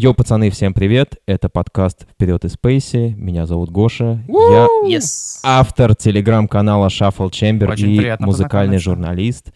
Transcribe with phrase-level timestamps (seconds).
[0.00, 1.16] Йоу, пацаны, всем привет!
[1.26, 3.16] Это подкаст «Вперед из Спейси».
[3.18, 4.22] Меня зовут Гоша.
[4.28, 5.40] Я Yes.
[5.42, 9.48] автор телеграм-канала Shuffle Chamber Очень и музыкальный журналист.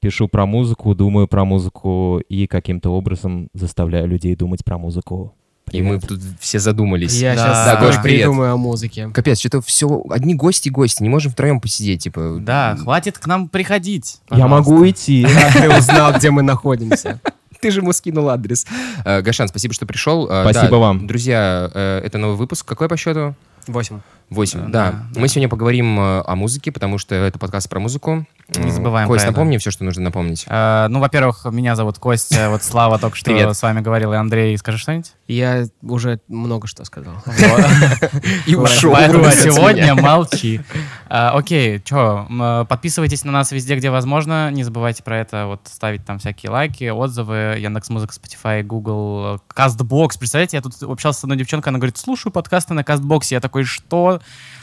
[0.00, 5.34] Пишу про музыку, думаю про музыку и каким-то образом заставляю людей думать про музыку.
[5.72, 7.18] И мы тут все задумались.
[7.18, 7.40] Я Да.
[7.40, 8.20] сейчас Да, Гош, привет.
[8.26, 9.08] придумаю о музыке.
[9.14, 12.36] Капец, что-то все одни гости гости, не можем втроем посидеть, типа.
[12.38, 14.18] Да, хватит к нам приходить.
[14.30, 14.70] Я пожалуйста.
[14.72, 15.26] могу идти.
[15.54, 17.18] Ты узнал, где мы находимся.
[17.60, 18.66] Ты же ему скинул адрес.
[19.04, 20.28] Э, Гашан, спасибо, что пришел.
[20.30, 21.06] Э, Спасибо да, вам.
[21.06, 22.66] Друзья, э, это новый выпуск.
[22.66, 23.34] Какой по счету?
[23.66, 24.00] Восемь.
[24.30, 24.60] Восемь.
[24.60, 24.90] Да, Да.
[24.92, 25.28] да, Мы да.
[25.28, 28.26] сегодня поговорим э, о музыке, потому что это подкаст про музыку.
[28.48, 29.36] Не забываем Кость, про это.
[29.38, 30.44] напомни все, что нужно напомнить.
[30.48, 33.56] Э, ну, во-первых, меня зовут Костя, вот Слава только что Привет.
[33.56, 35.12] с вами говорил, и Андрей, скажи что-нибудь.
[35.28, 37.14] Я уже много что сказал.
[38.46, 38.92] И ушел.
[38.92, 40.60] Поэтому сегодня молчи.
[41.08, 44.50] А, Окей, что, подписывайтесь на нас везде, где возможно.
[44.50, 47.56] Не забывайте про это, вот ставить там всякие лайки, отзывы.
[47.58, 50.18] Яндекс.Музыка, Spotify, Google, Castbox.
[50.18, 53.22] Представляете, я тут общался с одной девчонкой, она говорит, слушаю подкасты на Castbox.
[53.30, 54.15] Я такой, что?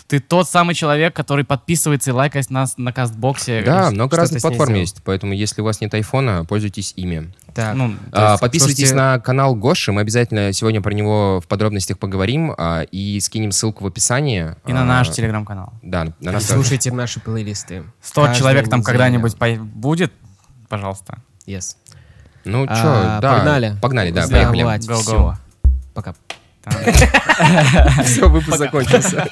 [0.07, 3.63] Ты тот самый человек, который подписывается и лайкает нас на Кастбоксе.
[3.65, 4.81] Да, много разных платформ сделал?
[4.81, 7.33] есть, поэтому если у вас нет айфона, пользуйтесь ими.
[7.55, 11.47] Так, Ну, то А, Подписывайтесь слушайте- на канал Гоши, мы обязательно сегодня про него в
[11.47, 14.55] подробностях поговорим а, и скинем ссылку в описании.
[14.67, 15.73] и на А, наш телеграм-канал.
[15.81, 16.55] Да, на наш тоже.
[16.55, 17.83] слушайте наши плейлисты.
[18.01, 20.11] 100 Каждую человек там когда-нибудь по- будет,
[20.67, 21.19] пожалуйста.
[21.47, 21.75] Yes.
[22.45, 23.33] Ну А, что, да.
[23.35, 23.77] погнали.
[23.81, 24.63] Погнали, да, поехали.
[24.63, 25.35] Go, go.
[25.93, 26.13] Пока.
[28.03, 29.27] Все, выпуск закончился.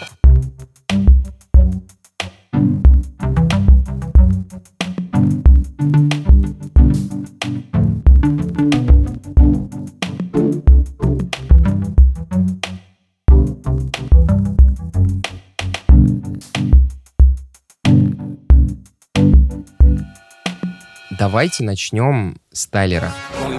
[21.17, 23.11] Давайте начнем с Тайлера.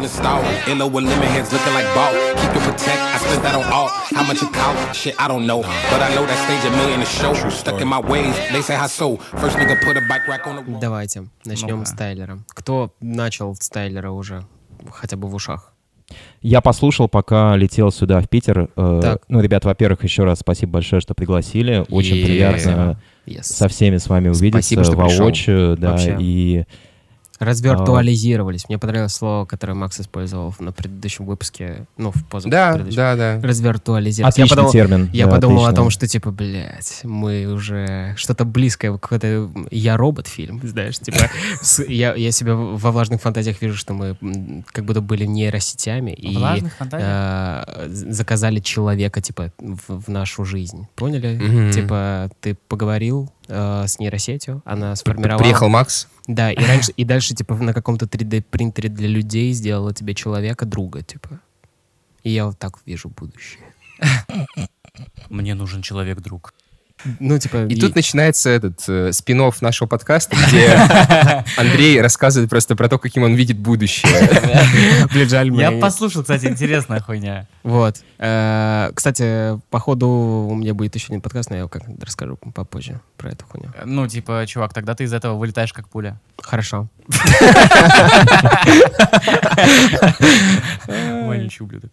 [0.02, 0.78] Only installed.
[0.78, 2.12] NO with lemon heads looking like ball.
[2.40, 3.00] Keep your protect.
[3.14, 3.88] I spent that on all.
[3.88, 4.96] How much it cost?
[5.00, 5.62] Shit, I don't know.
[5.90, 7.32] But I know that stage a million a show.
[7.50, 8.34] Stuck in my ways.
[8.52, 9.16] They say how so.
[9.16, 10.80] First nigga put a bike rack on the.
[10.80, 11.86] Давайте начнем Ну-ка.
[11.90, 12.38] с Тайлера.
[12.48, 14.44] Кто начал с Тайлера уже?
[14.90, 15.72] Хотя бы в ушах.
[16.42, 18.68] Я послушал, пока летел сюда, в Питер.
[18.76, 19.22] Э, Так.
[19.28, 21.86] Ну, ребят, во-первых, еще раз спасибо большое, что пригласили.
[21.90, 22.26] Очень Е-е-е.
[22.26, 23.44] приятно Yes.
[23.44, 25.20] со всеми с вами увидеться Спасибо, что пришел.
[25.24, 25.76] воочию.
[25.78, 26.16] Да, Вообще.
[26.18, 26.64] и
[27.44, 28.68] Развиртуализировались.
[28.68, 31.86] Мне понравилось слово, которое Макс использовал на предыдущем выпуске.
[31.96, 33.40] Ну, в позу Да, да, да.
[33.42, 34.36] Развиртуализировались.
[34.38, 35.10] Я отличный подумал, термин.
[35.12, 35.76] Я да, подумал о отлично.
[35.76, 41.28] том, что типа, блядь, мы уже что-то близкое, какой-то я робот фильм, знаешь, типа
[41.88, 44.16] я, я себя во влажных фантазиях вижу, что мы
[44.72, 46.36] как будто были нейросетями и
[46.92, 51.72] э, з- заказали человека типа в, в нашу жизнь, поняли?
[51.72, 55.42] Типа ты поговорил э, с нейросетью, она сформировала.
[55.42, 56.08] Приехал Макс.
[56.26, 60.64] Да, и раньше и дальше типа на каком-то 3D принтере для людей сделала тебе человека
[60.64, 61.40] друга, типа.
[62.22, 63.62] И я вот так вижу будущее.
[65.28, 66.54] Мне нужен человек-друг.
[67.18, 67.66] Ну, типа...
[67.66, 70.68] И тут начинается этот э, спин нашего подкаста, где
[71.56, 74.12] Андрей рассказывает просто про то, каким он видит будущее.
[75.12, 77.46] Блин, жаль, мы- Я послушал, кстати, интересная хуйня.
[77.64, 77.96] Вот.
[78.18, 83.30] Э, Кстати, походу у меня будет еще один подкаст, но я как расскажу попозже про
[83.30, 83.70] эту хуйню.
[83.84, 86.20] Ну, типа, чувак, тогда ты из этого вылетаешь как пуля.
[86.40, 86.88] Хорошо.
[90.86, 91.90] Вонючий ублюдок.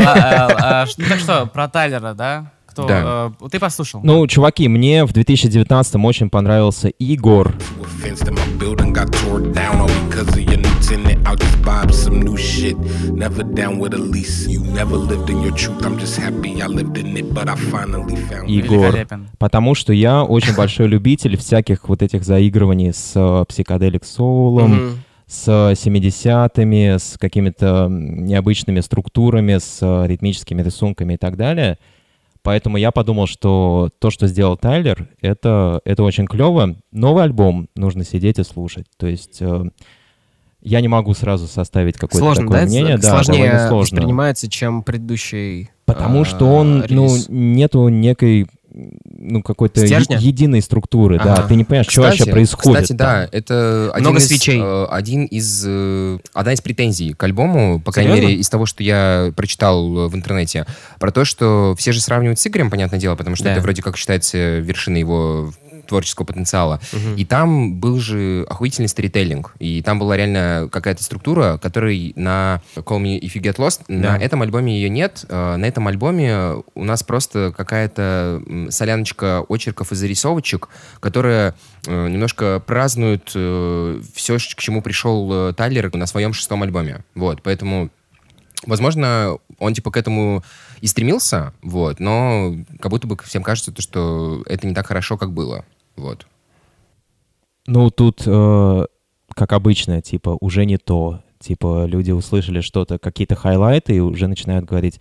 [0.00, 2.52] А, а, ш- Так что, про Тайлера, да?
[2.78, 2.86] Кто?
[2.88, 3.32] Да.
[3.42, 4.00] э, Ты послушал?
[4.04, 7.48] Ну, чуваки, мне в 2019 очень понравился Игор.
[7.80, 11.26] A fence to my building got tore down all because of your new tenant.
[11.26, 12.76] I'll just buy up some new shit.
[13.12, 14.46] Never down with a lease.
[14.48, 15.84] You never lived in your truth.
[15.84, 18.60] I'm just happy I lived in it, but I finally found it.
[18.66, 18.92] Игор.
[18.92, 19.28] Великолепен.
[19.38, 24.92] Потому что я очень большой любитель всяких вот этих заигрываний с э, психоделик соулом, Мгм.
[25.26, 31.76] с 70-ми, с какими-то необычными структурами, с э, ритмическими рисунками и так далее.
[32.42, 36.76] Поэтому я подумал, что то, что сделал Тайлер, это, это очень клево.
[36.92, 38.86] Новый альбом нужно сидеть и слушать.
[38.96, 39.64] То есть э,
[40.62, 42.66] я не могу сразу составить какое-то Сложно, такое да?
[42.66, 42.94] мнение.
[42.94, 43.96] Это Да, Сложнее сложно.
[43.96, 47.26] воспринимается, чем предыдущий Потому э, что он, ну, релиз.
[47.28, 48.46] нету некой,
[49.18, 51.34] ну, какой-то единой структуры, да.
[51.34, 51.48] Ага.
[51.48, 52.82] Ты не понимаешь, что вообще происходит.
[52.82, 53.06] Кстати, там.
[53.22, 54.60] да, это один Много из, свечей.
[54.60, 58.28] э, один из, э, одна из претензий к альбому, по крайней Серьезно?
[58.28, 60.66] мере, из того, что я прочитал э, в интернете,
[61.00, 63.52] про то, что все же сравнивают с Игорем, понятное дело, потому что Да.
[63.52, 65.52] это вроде как считается вершиной его
[65.88, 66.80] творческого потенциала.
[67.16, 69.54] И там был же охуительный сторителлинг.
[69.58, 74.16] И там была реально какая-то структура, которой на Call Me If You Get Lost, на
[74.16, 75.24] этом альбоме ее нет.
[75.28, 80.68] Э, На этом альбоме у нас просто какая-то соляночка очерков и зарисовочек,
[81.00, 81.54] которая
[81.86, 87.04] э, немножко празднует все, к чему пришел э, Тайлер на своем шестом альбоме.
[87.14, 87.90] Вот, поэтому
[88.66, 90.42] Возможно, он типа к этому
[90.80, 95.16] и стремился, вот, но как будто бы всем кажется, то, что это не так хорошо,
[95.16, 95.64] как было.
[95.98, 96.26] Вот.
[97.66, 98.86] Ну, тут, э,
[99.34, 101.20] как обычно, типа, уже не то.
[101.38, 105.00] Типа, люди услышали что-то, какие-то хайлайты, и уже начинают говорить,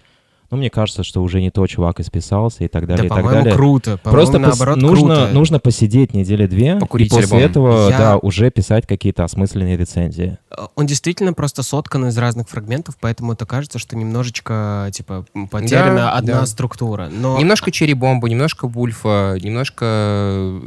[0.50, 3.32] ну, мне кажется, что уже не то чувак исписался и так далее, Да, и так
[3.32, 3.54] далее.
[3.54, 3.98] круто.
[4.02, 5.34] Просто По-моему, пос- наоборот, нужно, круто.
[5.34, 7.50] нужно посидеть недели две, Покурить и после альбом.
[7.52, 10.38] этого, Я- да, уже писать какие-то осмысленные рецензии.
[10.76, 16.12] Он действительно просто соткан из разных фрагментов, поэтому это кажется, что немножечко, типа, потеряна Да,
[16.14, 16.46] одна да.
[16.46, 17.10] структура.
[17.12, 20.60] Но Немножко Черри Бомбу, немножко Вульфа, немножко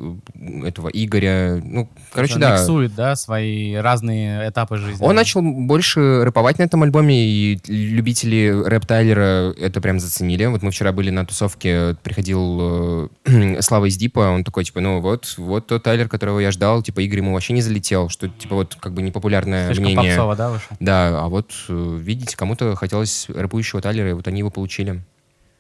[0.64, 1.60] этого Игоря.
[1.64, 2.52] Ну, короче, Он да.
[2.52, 5.04] Миксует, да, свои разные этапы жизни.
[5.04, 10.44] Он начал больше рэповать на этом альбоме, и любители рэп Тайлера это прям заценили.
[10.46, 15.00] Вот мы вчера были на тусовке, приходил э, Слава из Дипа, он такой, типа, ну
[15.00, 18.56] вот, вот тот Тайлер, которого я ждал, типа, Игорь ему вообще не залетел, что, типа,
[18.56, 20.12] вот как бы непопулярное Слишком мнение.
[20.12, 20.76] попсово, да, вышло?
[20.80, 25.02] Да, а вот, э, видите, кому-то хотелось рэпующего Тайлера, и вот они его получили.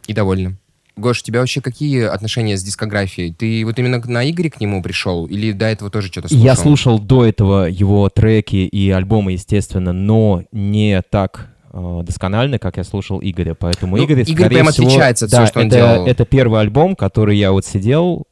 [0.06, 0.56] И довольны.
[0.96, 3.32] Гош, у тебя вообще какие отношения с дискографией?
[3.32, 5.26] Ты вот именно на Игоре к нему пришел?
[5.26, 6.44] Или до этого тоже что-то слушал?
[6.44, 12.76] Я слушал до этого его треки и альбомы, естественно, но не так э, досконально, как
[12.76, 13.54] я слушал Игоря.
[13.54, 16.06] Поэтому Ну, Игорь, Игорь прям всего, отличается от да, всего, что он это, делал.
[16.06, 18.24] это первый альбом, который я вот сидел,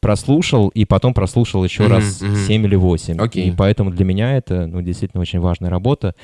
[0.00, 2.36] прослушал, и потом прослушал еще Мгм, раз мгм.
[2.36, 3.18] 7 или 8.
[3.20, 3.48] Окей.
[3.48, 6.14] И поэтому для меня это, ну, действительно очень важная работа.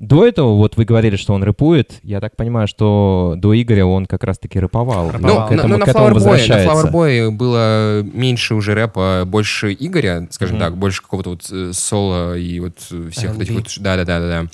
[0.00, 4.04] До этого, вот вы говорили, что он рэпует, я так понимаю, что до Игоря он
[4.06, 5.12] как раз-таки рэповал.
[5.12, 6.68] Ну, К на, этому- на Flower Boy, на возвращается.
[6.68, 10.64] Flower Boy было меньше уже рэпа, больше Игоря, скажем Мгм.
[10.64, 13.66] так, больше какого-то вот э, соло и вот э, всех вот этих вот...
[13.80, 14.48] Да-да-да-да.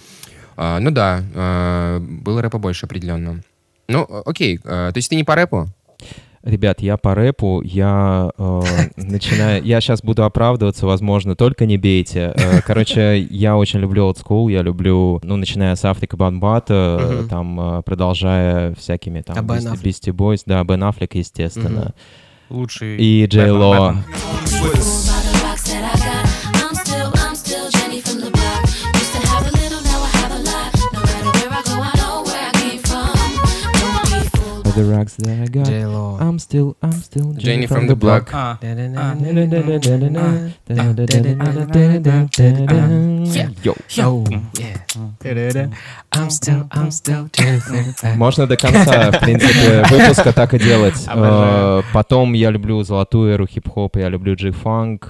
[0.62, 3.40] А, ну да, а, было рэпа больше определенно.
[3.88, 5.68] Ну, окей, а, то есть ты не по рэпу?
[6.42, 8.60] Ребят, я по рэпу, я э,
[8.96, 12.32] начинаю, я сейчас буду оправдываться, возможно, только не бейте.
[12.34, 17.14] Э, короче, я очень люблю old school, я люблю, ну, начиная с Африка Бамбата, э,
[17.20, 17.28] Мгм.
[17.28, 19.40] там, э, продолжая всякими там А?
[19.40, 21.94] Beastie Boys, да, Бен Аффлек, естественно,
[22.50, 22.96] Лучший.
[22.98, 23.94] и Джей Бэтмен, Ло.
[24.62, 24.99] Бэтмен.
[34.70, 34.86] Fooled.
[34.86, 36.18] The rocks that I got, J-Lo.
[36.20, 38.30] I'm still, I'm still Jenny from the block.
[43.62, 43.76] Йоу.
[43.88, 45.70] Йоу, yeah.
[46.12, 48.16] I'm still, I'm still Jennifer.
[48.16, 51.06] Можно до конца, в принципе, выпуска так и делать.
[51.92, 55.08] Потом я люблю золотую эру хип-хопа, я люблю джи-фанк.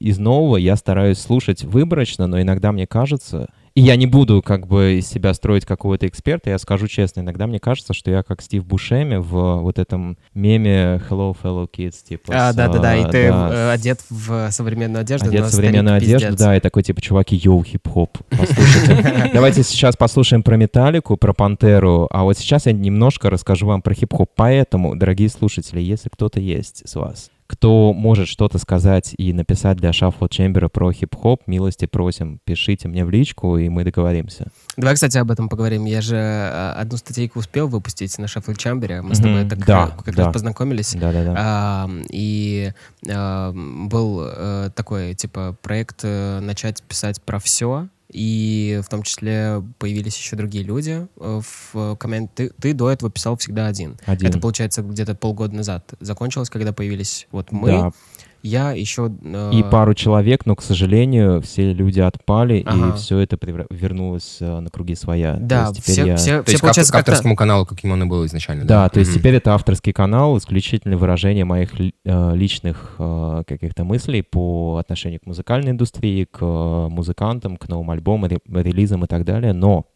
[0.00, 3.48] Из нового я стараюсь слушать выборочно, но иногда мне кажется...
[3.76, 7.46] И я не буду как бы из себя строить какого-то эксперта, я скажу честно, иногда
[7.46, 12.32] мне кажется, что я как Стив Бушеми в вот этом меме Hello, fellow kids, типа...
[12.34, 16.28] А, да-да-да, и э, ты да, э, одет в современную одежду, Одет в современную одежду,
[16.28, 16.40] пиздец.
[16.40, 19.30] да, и такой типа, чуваки, йоу, хип-хоп, послушайте.
[19.34, 23.92] Давайте сейчас послушаем про Металлику, про Пантеру, а вот сейчас я немножко расскажу вам про
[23.92, 24.30] хип-хоп.
[24.36, 29.92] Поэтому, дорогие слушатели, если кто-то есть с вас, кто может что-то сказать и написать для
[29.92, 34.48] Шаффла Чембера про хип-хоп, милости просим, пишите мне в личку, и мы договоримся.
[34.76, 35.84] Давай, кстати, об этом поговорим.
[35.84, 39.02] Я же э, одну статейку успел выпустить на Шаффл Чамбере.
[39.02, 40.24] Мы с тобой так да, э, как да.
[40.24, 40.94] раз познакомились.
[40.94, 41.34] Да-да-да.
[41.36, 42.72] А, и
[43.08, 47.88] а, был э, такой, типа, проект э, начать писать про все.
[48.16, 51.40] И в том числе появились еще другие люди э,
[51.72, 52.32] в комменте.
[52.34, 53.98] Ты, ты до этого писал всегда один.
[54.06, 54.30] Один.
[54.30, 57.68] Это, получается, где-то полгода назад закончилось, когда появились вот мы.
[57.68, 57.92] Да,
[58.46, 59.10] Я еще...
[59.24, 62.88] э, и пару человек, но, к сожалению, все люди отпали, Ага.
[62.94, 65.34] и все это превра- вернулось э, на круги своя.
[65.34, 67.66] То Да, есть теперь все, я- все, То все, к, получается, к как-то- авторскому каналу,
[67.66, 71.70] каким он и был изначально, Да, то есть теперь это авторский канал, исключительно выражение моих
[71.80, 71.90] э,
[72.34, 78.30] личных э, каких-то мыслей по отношению к музыкальной индустрии, к э, музыкантам, к новым альбомам,
[78.30, 79.52] ре- релизам и так далее.
[79.52, 79.86] Но,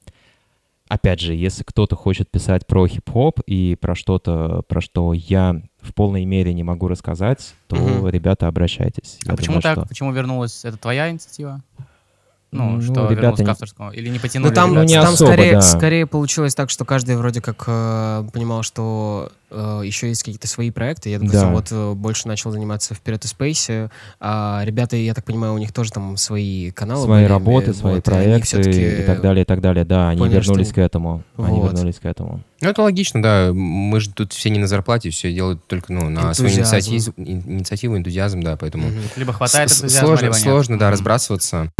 [0.88, 5.95] опять же, если кто-то хочет писать про хип-хоп и про что-то, про что я в
[5.95, 8.09] полной мере не могу рассказать, то, Мгм.
[8.09, 9.19] ребята, обращайтесь.
[9.27, 9.79] А Я почему думаю, так?
[9.79, 10.65] что- Почему вернулась?
[10.65, 11.63] Это твоя инициатива?
[12.52, 13.92] Ну, Ну, что ребята не- к авторскому?
[13.92, 14.49] Или не потянули?
[14.49, 15.61] Ну там, Ну, не там особо, скорее, да.
[15.62, 20.71] скорее получилось так, что каждый вроде как э, понимал, что э, еще есть какие-то свои
[20.73, 21.11] проекты.
[21.11, 21.50] Я, допустим, Да.
[21.50, 23.88] вот э, больше начал заниматься вперед и Space.
[24.19, 27.95] А ребята, я так понимаю, у них тоже там свои каналы свои были, работы, свои
[27.95, 29.85] вот, и они проекты всё-таки и так далее, и так далее.
[29.85, 31.23] Да, они поняли, вернулись что- к этому.
[31.37, 31.73] Они Вот.
[31.73, 32.40] вернулись к этому.
[32.61, 33.50] Ну, это логично, да.
[33.52, 36.90] Мы же тут все не на зарплате, все делают только ну, на свою Энтузиазм.
[36.90, 38.88] инициативу, инициативу, энтузиазм, да, поэтому...
[39.16, 40.42] Либо хватает энтузиазма, сложно, либо нет.
[40.42, 41.71] сложно, да, разбрасываться.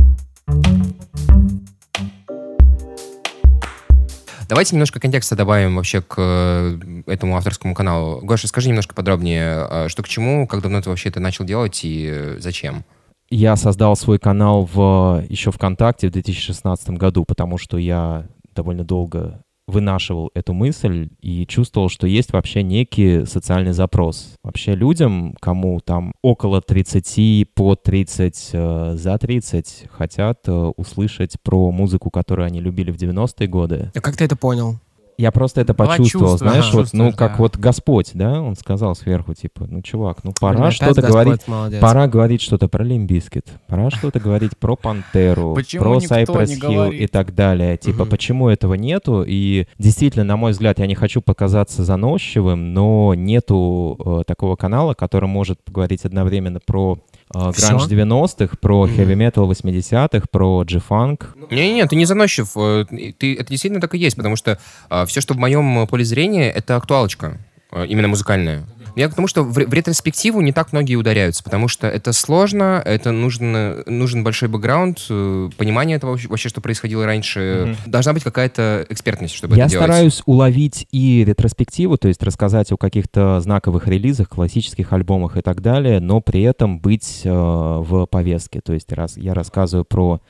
[4.51, 8.21] Давайте немножко контекста добавим вообще к э, этому авторскому каналу.
[8.21, 11.85] Гоша, скажи немножко подробнее, э, что к чему, как давно ты вообще это начал делать
[11.85, 12.85] и э, зачем?
[13.31, 19.41] Я создал свой канал в, еще ВКонтакте в 2016 году, потому что я довольно долго
[19.71, 24.35] вынашивал эту мысль и чувствовал, что есть вообще некий социальный запрос.
[24.43, 31.71] Вообще людям, кому там около 30, по 30, э, за 30, хотят э, услышать про
[31.71, 33.91] музыку, которую они любили в 90-е годы.
[33.95, 34.79] А как ты это понял?
[35.21, 36.77] Я просто это почувствовал, чувство, знаешь, ага.
[36.79, 37.37] вот, ну, как да.
[37.37, 41.49] вот Господь, да, он сказал сверху, типа, ну, чувак, ну, пора Блин, что-то Господь говорить,
[41.49, 41.81] молодец.
[41.81, 46.95] пора говорить что-то про Limp Bizkit, пора что-то говорить про Пантеру, Почему про Cypress Hill
[46.95, 47.77] и так далее.
[47.77, 49.23] Типа, почему этого нету?
[49.27, 54.95] И действительно, на мой взгляд, я не хочу показаться заносчивым, но нету э, такого канала,
[54.95, 56.99] который может поговорить одновременно про?
[57.33, 61.37] Гранж 90-х, про metal 80-х, про G-funk.
[61.51, 62.51] Не-не-не, ты не заносчив.
[62.57, 62.85] э,
[63.19, 64.59] Ты, это действительно так и есть, потому что
[65.07, 67.39] все, что в моем поле зрения, это актуалочка,
[67.73, 68.65] э, именно музыкальная.
[68.97, 72.83] Я к тому, что в, в ретроспективу не так многие ударяются, потому что это сложно,
[72.85, 77.77] это нужен, нужен большой бэкграунд, э, понимание этого вообще, что происходило раньше.
[77.87, 79.87] Должна быть какая-то экспертность, чтобы Я это делать.
[79.87, 85.61] стараюсь уловить и ретроспективу, то есть рассказать о каких-то знаковых релизах, классических альбомах и так
[85.61, 88.61] далее, но при этом быть э, в повестке.
[88.61, 90.21] То есть раз, я рассказываю про...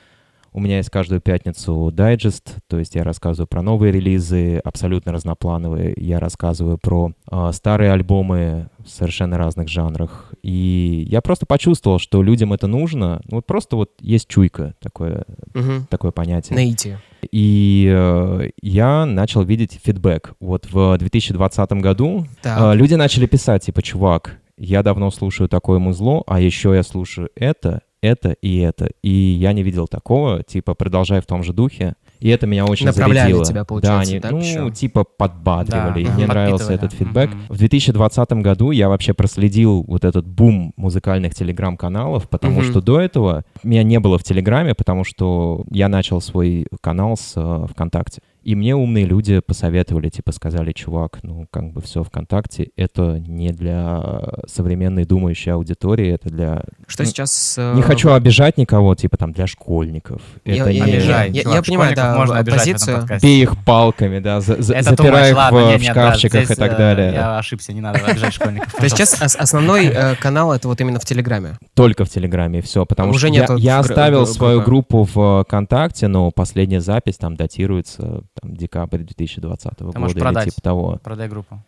[0.53, 5.93] У меня есть каждую пятницу дайджест, то есть я рассказываю про новые релизы, абсолютно разноплановые.
[5.95, 10.33] Я рассказываю про э, старые альбомы в совершенно разных жанрах.
[10.43, 13.21] И я просто почувствовал, что людям это нужно.
[13.29, 15.87] Ну, Вот просто вот есть чуйка, такое, Мгм.
[15.89, 16.55] такое понятие.
[16.57, 16.99] Наитие.
[17.31, 20.33] И э, я начал видеть фидбэк.
[20.41, 26.23] Вот в 2020 году э, люди начали писать, типа, чувак, я давно слушаю такое музло,
[26.27, 28.89] а еще я слушаю это, это и это.
[29.03, 31.95] И я не видел такого, типа, продолжай в том же духе.
[32.19, 33.45] И это меня очень Направляли зарядило.
[33.45, 34.69] тебя, да, получается, они, так, ну, ещё?
[34.69, 36.05] типа, подбадривали.
[36.05, 37.29] Да, мне нравился этот фидбэк.
[37.31, 37.41] Мгм.
[37.49, 42.69] В 2020 году я вообще проследил вот этот бум музыкальных телеграм-каналов, потому Мгм.
[42.69, 47.33] что до этого меня не было в Телеграме, потому что я начал свой канал с
[47.35, 48.21] э, ВКонтакте.
[48.43, 53.49] И мне умные люди посоветовали, типа сказали, чувак, ну как бы все ВКонтакте, это не
[53.49, 54.01] для
[54.47, 56.63] современной думающей аудитории, это для...
[56.87, 57.55] Что ну, сейчас...
[57.57, 60.21] э, Не хочу обижать никого, типа там для школьников.
[60.43, 60.91] Я- это я- не...
[60.93, 61.31] Обижай.
[61.31, 63.07] я- Чувак, я понимаю, да, можно обижать позицию.
[63.21, 66.57] Бей их палками, да, за- за- Это запирай их ладно, в, не, в шкафчиках здесь,
[66.57, 67.13] и так э, далее.
[67.13, 68.73] Я ошибся, не надо обижать школьников.
[68.73, 71.57] То есть сейчас ос- основной э, канал это вот именно в Телеграме.
[71.75, 77.17] Только в Телеграме все, потому что я, оставил свою группу в ВКонтакте, но последняя запись
[77.17, 80.45] там датируется там, декабрь 2020 можешь года или продать.
[80.49, 80.99] типа того.
[81.03, 81.61] Продай группу.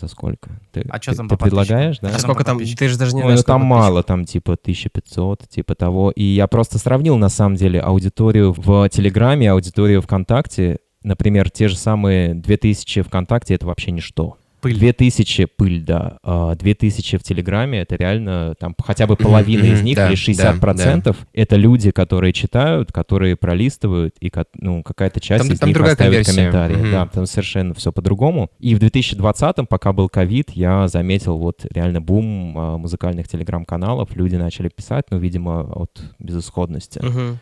[0.00, 0.50] За сколько?
[0.70, 2.08] Ты, А чё ты- там ты предлагаешь, да?
[2.08, 2.58] А А Что сколько там?
[2.58, 6.12] Ты же даже не Ой, ну знаешь, там мало, там типа 1500, типа того.
[6.12, 10.78] И я просто сравнил на самом деле аудиторию в Телеграме, аудиторию ВКонтакте.
[11.02, 14.36] Например, те же самые 2000 ВКонтакте— это вообще ничто.
[14.60, 14.78] Пыль.
[14.78, 16.18] 2000 пыль, да.
[16.22, 21.16] А 2000 в Телеграме— это реально там хотя бы половина из них да, или 60%
[21.32, 25.92] это люди, которые читают, которые пролистывают, и ну, какая-то часть Там- из там них другая
[25.92, 26.36] оставит конверсия.
[26.36, 26.76] комментарии.
[26.76, 26.92] Мгм.
[26.92, 28.50] Да, там совершенно все по-другому.
[28.58, 34.14] И в 2020, пока был ковид, я заметил вот реально бум а, музыкальных телеграм-каналов.
[34.14, 37.00] Люди начали писать, ну, видимо, от безысходности.
[37.02, 37.38] Мгм.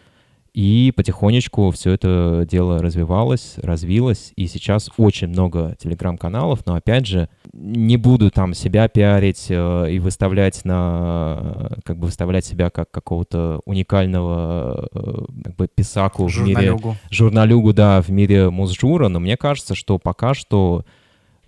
[0.58, 7.28] И потихонечку все это дело развивалось, развилось, и сейчас очень много телеграм-каналов, но опять же,
[7.52, 13.60] не буду там себя пиарить э, и выставлять на, как бы выставлять себя как какого-то
[13.66, 16.96] уникального э, как бы писаку в мире, Журналюгу.
[17.08, 20.84] журналюгу, да, в мире музжура, но мне кажется, что пока что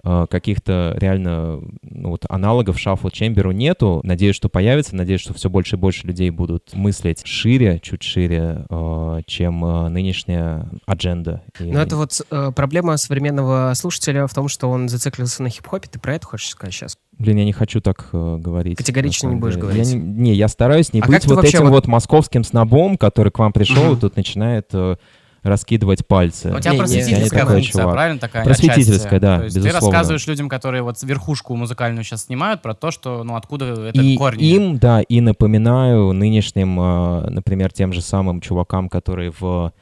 [0.02, 4.00] каких-то реально ну, вот, аналогов шаффл чемберу нету.
[4.04, 4.96] Надеюсь, что появится.
[4.96, 9.88] Надеюсь, что все больше и больше людей будут мыслить шире, чуть шире, э, чем э,
[9.88, 11.42] нынешняя адженда.
[11.58, 15.88] И Но это вот э, проблема современного слушателя в том, что он зациклился на хип-хопе.
[15.90, 16.96] Ты про это хочешь сказать сейчас?
[17.18, 18.78] Блин, я не хочу так э, говорить.
[18.78, 19.86] Категорично не будешь говорить?
[19.86, 21.86] Я не, не, я стараюсь не А быть вот этим вот- вот...
[21.86, 23.96] московским снобом, который к вам пришел Мгм.
[23.96, 24.96] и тут начинает э,
[25.42, 26.52] раскидывать пальцы.
[26.54, 27.94] У тебя Не, просветительская не функция, чувак.
[27.94, 28.44] правильно такая?
[28.44, 29.18] Просветительская, отчасти?
[29.22, 29.80] да, То есть безусловно.
[29.80, 34.00] ты рассказываешь людям, которые вот верхушку музыкальную сейчас снимают, про то, что, ну, откуда это
[34.02, 34.42] и корни.
[34.44, 39.72] им, да, и напоминаю нынешним, э, например, тем же самым чувакам, которые в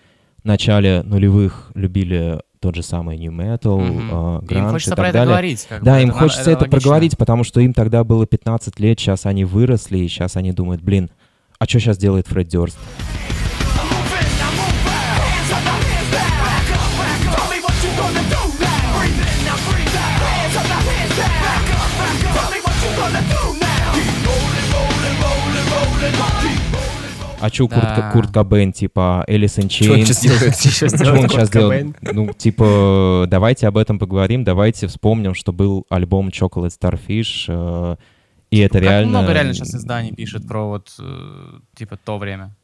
[0.45, 4.11] начале нулевых любили тот же самый New Metal, Мгм.
[4.11, 5.29] э, Им гранж и хочется так про это далее.
[5.33, 5.67] говорить.
[5.69, 6.71] как Да, бы, им надо- хочется это, логично.
[6.81, 10.83] проговорить, потому что им тогда было 15 лет, сейчас они выросли, и сейчас они думают,
[10.83, 11.11] блин,
[11.59, 12.79] а что сейчас делает Фред Дёрст?
[27.41, 28.11] А чё Курт, Да.
[28.13, 30.57] Курт Кобейн, типа Элис in Что он сейчас делает?
[30.57, 31.97] Сейчас Что он сейчас делает?
[32.03, 37.97] Ну, типа, давайте об этом поговорим, давайте вспомним, что был альбом Chocolate Starfish, э,
[38.51, 39.09] и это Как реально...
[39.11, 42.55] много реально сейчас изданий пишет про вот, э, типа, то время.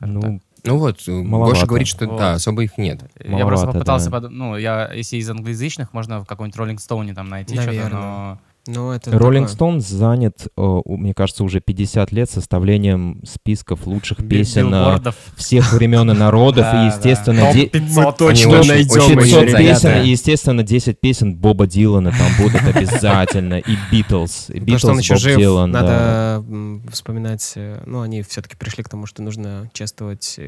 [0.00, 0.40] Ну.
[0.64, 1.54] Ну вот, э, Маловато.
[1.54, 2.18] Гоша говорит, что Вот.
[2.18, 3.02] да, особо их нет.
[3.22, 4.16] Я Маловато, просто попытался, да.
[4.18, 8.38] подум- ну, я, если из англоязычных, можно в какой-нибудь Rolling Stone там найти что-то, но...
[8.68, 9.46] Ну, это Rolling.
[9.46, 15.00] Stone занят, э, мне кажется, уже 50 лет составлением списков лучших песен э,
[15.36, 20.08] всех времен и народов, и, естественно, 500 точно очень- найдем очень 500 очень песен, и,
[20.10, 25.16] естественно, 10 песен Боба Дилана там будут обязательно, и Битлз, и что он Битлз, еще
[25.16, 26.44] жив, Дилан, надо
[26.92, 30.38] вспоминать, э, ну, они все-таки пришли к тому, что нужно чествовать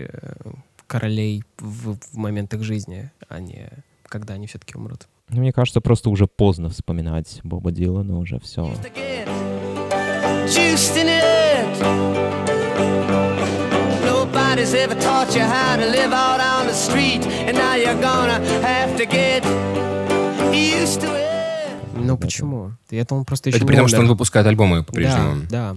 [0.87, 3.71] королей в, в момент их жизни, а не
[4.09, 5.07] когда они все-таки умрут.
[5.33, 8.73] Мне кажется, просто уже поздно вспоминать Боба Дилана, уже все.
[14.05, 18.39] Nobody's ever taught you how to live out on the street, and now you're gonna
[18.63, 19.43] have to get
[20.53, 21.31] used to it.
[21.95, 22.73] Ну, почему?
[22.91, 25.47] Это он просто еще Это при том, что он выпускает альбомы Да, по-прежнему.
[25.51, 25.75] да.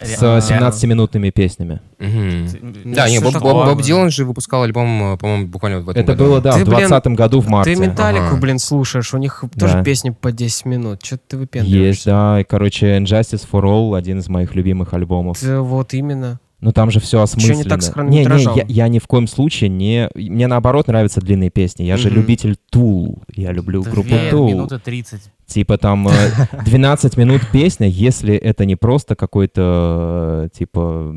[0.00, 1.80] С Ре- э, 17-минутными песнями.
[1.98, 6.24] Да, не, что Боб, Дилан же выпускал альбом, э, по-моему, буквально в этом Это году.
[6.24, 7.74] было, да, в блин, 20 году в марте.
[7.74, 11.04] Ты Металлику, блин, слушаешь, у них тоже песни по 10 минут.
[11.04, 11.86] Что ты выпендриваешься?
[11.86, 12.44] Есть, да.
[12.48, 15.38] Короче, Injustice for All, один из моих любимых альбомов.
[15.38, 16.40] Ты вот именно.
[16.60, 17.58] Ну там же все осмысленно.
[17.58, 20.08] не так с не, не, я, я ни в коем случае не...
[20.14, 21.82] Мне наоборот нравятся длинные песни.
[21.82, 22.16] Я же Мгм.
[22.16, 23.22] любитель Tool.
[23.34, 24.46] Я люблю группу Две Tool.
[24.46, 25.20] минуты 30.
[25.46, 26.12] Типа там э,
[26.64, 31.14] 12 минут песня, если это не просто какое-то э, типа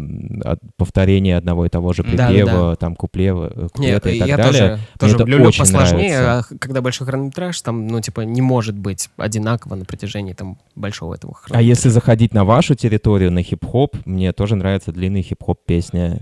[0.75, 2.75] повторение одного и того же Да, припева, да.
[2.75, 4.51] там куплева, э, куплета и так я далее.
[4.51, 6.53] тоже, тоже это люблю очень посложнее, нравится.
[6.53, 11.15] а когда большой хронометраж, там, ну, типа, не может быть одинаково на протяжении там большого
[11.15, 11.67] этого А хронометража.
[11.69, 16.19] если заходить на вашу территорию, на хип-хоп, мне тоже нравятся длинные хип-хоп песни.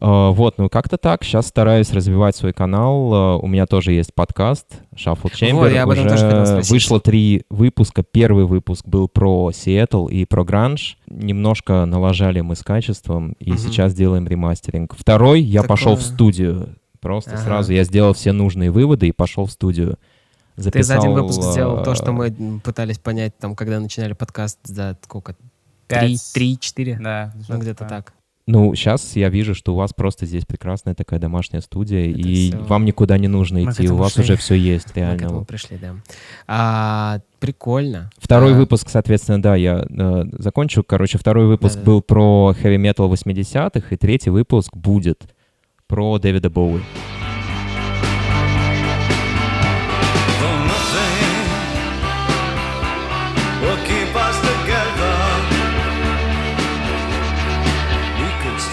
[0.00, 1.24] Э, Вот, ну как-то так.
[1.24, 3.38] Сейчас стараюсь развивать свой канал.
[3.38, 5.52] Э, У меня тоже есть подкаст Shuffle Chamber.
[5.54, 6.70] Вот, я об этом тоже хотел Уже спросить.
[6.70, 8.02] вышло три выпуска.
[8.02, 10.98] Первый выпуск был про Сиэтл и про гранж.
[11.08, 13.58] Немножко налажали мы с качеством, и Мгм.
[13.58, 14.94] сейчас делаем ремастеринг.
[14.96, 15.68] Второй я Такое.
[15.76, 16.76] пошел в студию.
[17.00, 17.42] Просто Ага.
[17.42, 19.96] сразу я сделал все нужные выводы и пошел в студию.
[20.56, 24.12] Ты за один выпуск Записал, сделал то, что мы м, пытались понять, там, когда начинали
[24.12, 25.34] подкаст за сколько?
[25.86, 26.00] Пять.
[26.02, 26.98] Три, три, четыре?
[27.02, 28.12] Да, Ну, где-то так.
[28.50, 32.50] Ну, сейчас я вижу, что у вас просто здесь прекрасная такая домашняя студия, Это и
[32.50, 35.24] всё- вам никуда не нужно Мы идти, у вас уже все есть, Мы к реально.
[35.24, 35.94] этому пришли, да.
[36.48, 38.10] А, прикольно.
[38.18, 40.82] Второй А, выпуск, соответственно, да, я э, закончу.
[40.82, 41.86] Короче, второй выпуск Да-да.
[41.86, 45.22] был про metal 80-х, и третий выпуск будет
[45.86, 46.80] про Дэвида Боуи.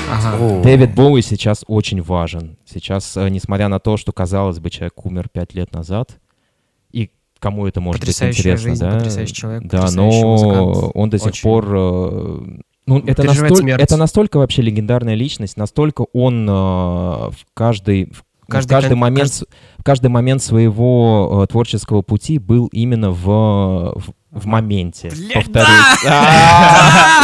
[0.09, 0.61] Ага.
[0.63, 2.57] Дэвид Боуи сейчас очень важен.
[2.65, 6.17] Сейчас, э, несмотря на то, что, казалось бы, человек умер пять лет назад,
[6.91, 8.91] и кому это может быть интересно, жизнь, да?
[8.97, 10.91] потрясающий человек, да, потрясающий но музыкант.
[10.95, 11.43] он до сих Очень.
[11.43, 11.65] пор...
[11.75, 12.39] э,
[12.85, 13.81] ну, это, настоль- смерть.
[13.83, 18.05] это настолько вообще легендарная личность, настолько он э, в каждый...
[18.11, 19.45] в- Каждый каждый, момент, кажд- с-
[19.77, 25.11] в каждый момент своего э, творческого пути был именно в, в, в моменте.
[25.33, 26.03] Повторюсь.
[26.03, 27.23] Я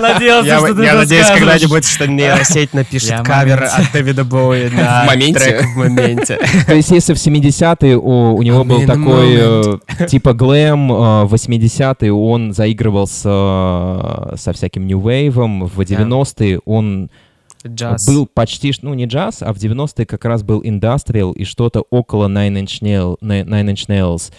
[0.00, 5.06] надеялся, что ты я надеюсь, когда-нибудь, что нейросеть напишет кавер от Дэвида Боуи на В
[5.06, 5.40] моменте?
[5.40, 6.38] трек в моменте.
[6.66, 12.12] То есть, если в 70-е у, него был такой э, типа глэм, э, в 80-е
[12.12, 17.10] он заигрывал э, со всяким New Wave, в 90-е он
[17.66, 18.06] Джаз.
[18.06, 22.28] был почти, ну не джаз, а в 90-е как раз был индастриал и что-то около
[22.28, 24.32] Nine Inch, Nail, Nine Inch Nails.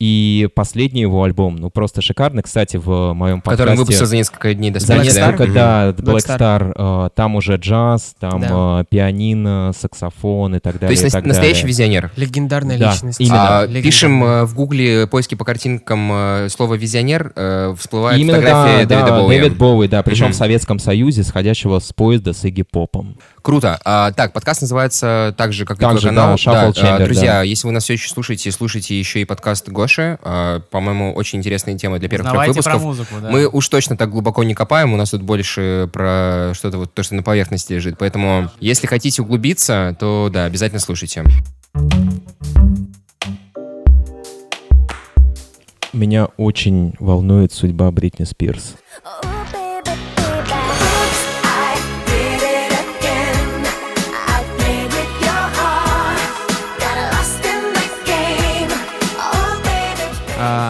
[0.00, 3.56] И последний его альбом, ну просто шикарный, кстати, в моем подкасте.
[3.62, 5.14] Который он выпустил за несколько дней до За смерти.
[5.14, 5.26] да?
[5.28, 8.80] несколько, да, Black Black Star, э, там уже джаз, там Да.
[8.80, 10.94] э, пианино, саксофон и так То далее.
[11.00, 11.68] есть и так настоящий далее.
[11.68, 12.10] визионер.
[12.16, 13.20] Легендарная Да, личность.
[13.20, 13.34] именно.
[13.36, 13.82] А, Легендарная.
[13.82, 17.32] пишем э, в гугле поиски по картинкам слово «визионер»,
[17.78, 19.36] всплывает Именно, фотография да, Дэвида да, Боуи.
[19.38, 20.32] Дэвид Боуи, да, причем Мгм.
[20.34, 23.16] в Советском Союзе, сходящего с поезда с Игги Попом.
[23.42, 23.78] Круто.
[23.84, 26.30] А, так, подкаст называется так же, как Так и твой же, канал.
[26.30, 27.42] да, Shuffle а, Chamber, друзья, да.
[27.42, 29.93] если вы нас все еще слушаете, слушайте еще и подкаст Гоши.
[29.98, 32.82] А, по-моему, очень интересная тема для первых трех Узнавайте про выпусков.
[32.82, 33.30] музыку, да.
[33.30, 37.02] Мы уж точно так глубоко не копаем, у нас тут больше про что-то вот то,
[37.02, 37.96] что на поверхности лежит.
[37.98, 41.24] Поэтому, если хотите углубиться, то да, обязательно слушайте.
[45.92, 48.74] Меня очень волнует судьба Бритни Спирс.
[49.04, 49.33] Oh,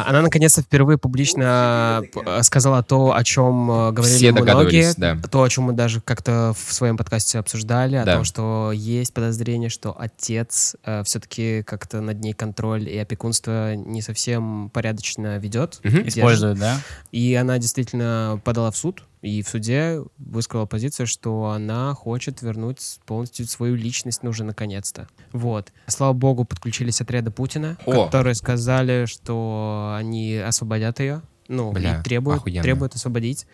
[0.07, 5.17] Она наконец-то впервые публично п- сказала то, о чем э, говорили Все многие, да.
[5.31, 8.15] то, о чем мы даже как-то в своем подкасте обсуждали, о Да.
[8.17, 14.71] том, что есть подозрение, что отец все-таки как-то над ней контроль и опекунство не совсем
[14.71, 15.93] порядочно ведет, Мгм.
[16.05, 16.17] держит.
[16.17, 16.79] Используют, да?
[17.13, 22.99] И она действительно подала в суд И в суде высказала позицию, что она хочет вернуть
[23.07, 25.09] полностью свою личность, ну уже наконец-то.
[25.33, 25.73] Вот.
[25.87, 28.05] Слава богу, подключились отряды Путина, О!
[28.05, 31.23] которые сказали, что они освободят ее.
[31.49, 32.63] Ну, Бля, и требуют, охуенно.
[32.63, 33.47] требуют освободить.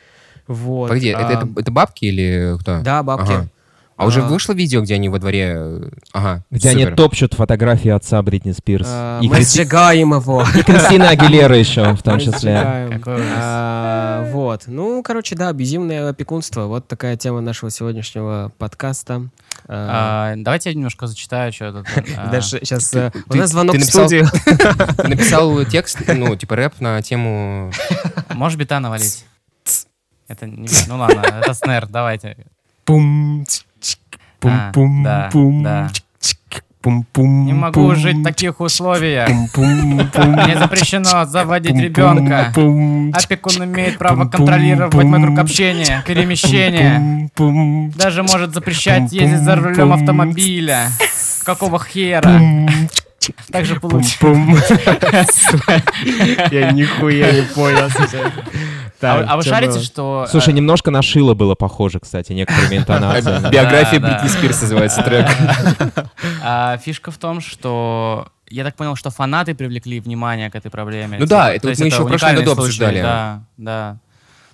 [0.48, 0.88] Вот.
[0.88, 2.82] Погоди, это, А, это, это бабки или кто?
[2.82, 3.30] Да, бабки.
[3.30, 3.48] Ага.
[4.00, 4.24] А уже А.
[4.24, 5.52] вышло видео, где они во дворе...
[5.56, 6.86] э, Ага, Где супер.
[6.88, 8.86] они топчут фотографии отца Бритни Спирс.
[8.88, 10.42] А, И, мы Кристи- сжигаем его.
[10.58, 12.62] и Кристина Агилера еще, в том числе.
[13.36, 14.62] А, Вот.
[14.66, 16.62] Ну, короче, да, абьюзивное опекунство.
[16.64, 19.28] Вот такая тема нашего сегодняшнего подкаста.
[19.68, 21.86] А, А, Давайте я немножко зачитаю, что тут.
[22.16, 24.28] а, сейчас у ты- нас звонок в написал- студию.
[24.96, 27.70] Ты написал текст, ну, типа рэп на тему...
[28.30, 29.24] Можешь бита навалить?
[30.28, 32.36] Это не бит, ну ладно, это снэр, давайте.
[32.84, 33.44] Пум,
[34.44, 35.90] А, пум, да, да.
[36.80, 39.28] пум, пум, Не могу пум, жить в таких условиях.
[39.28, 42.52] пум, пум, Мне запрещено заводить ребенка.
[43.12, 47.30] Опекун имеет право Пум-пум, контролировать мой круг общения, перемещения.
[47.96, 50.88] Даже может запрещать Пум-пум, ездить за рулем автомобиля.
[51.44, 52.40] Какого хера?
[53.80, 54.16] пум, получится.
[54.20, 54.56] пум.
[56.50, 57.88] Я нихуя не понял.
[59.02, 59.82] А а вы чё шарите, было?
[59.82, 60.26] что...
[60.30, 63.50] Слушай, э, немножко на Шило было похоже, кстати, некоторыми интонациями.
[63.50, 64.14] Биография Да, да.
[64.14, 65.26] Бритни Спирс называется трек.
[66.42, 68.28] а, Фишка в том, что...
[68.48, 71.18] Я так понял, что фанаты привлекли внимание к этой проблеме.
[71.18, 73.00] Ну да, Типа, это мы еще в прошлом году обсуждали.
[73.00, 73.98] Да, да.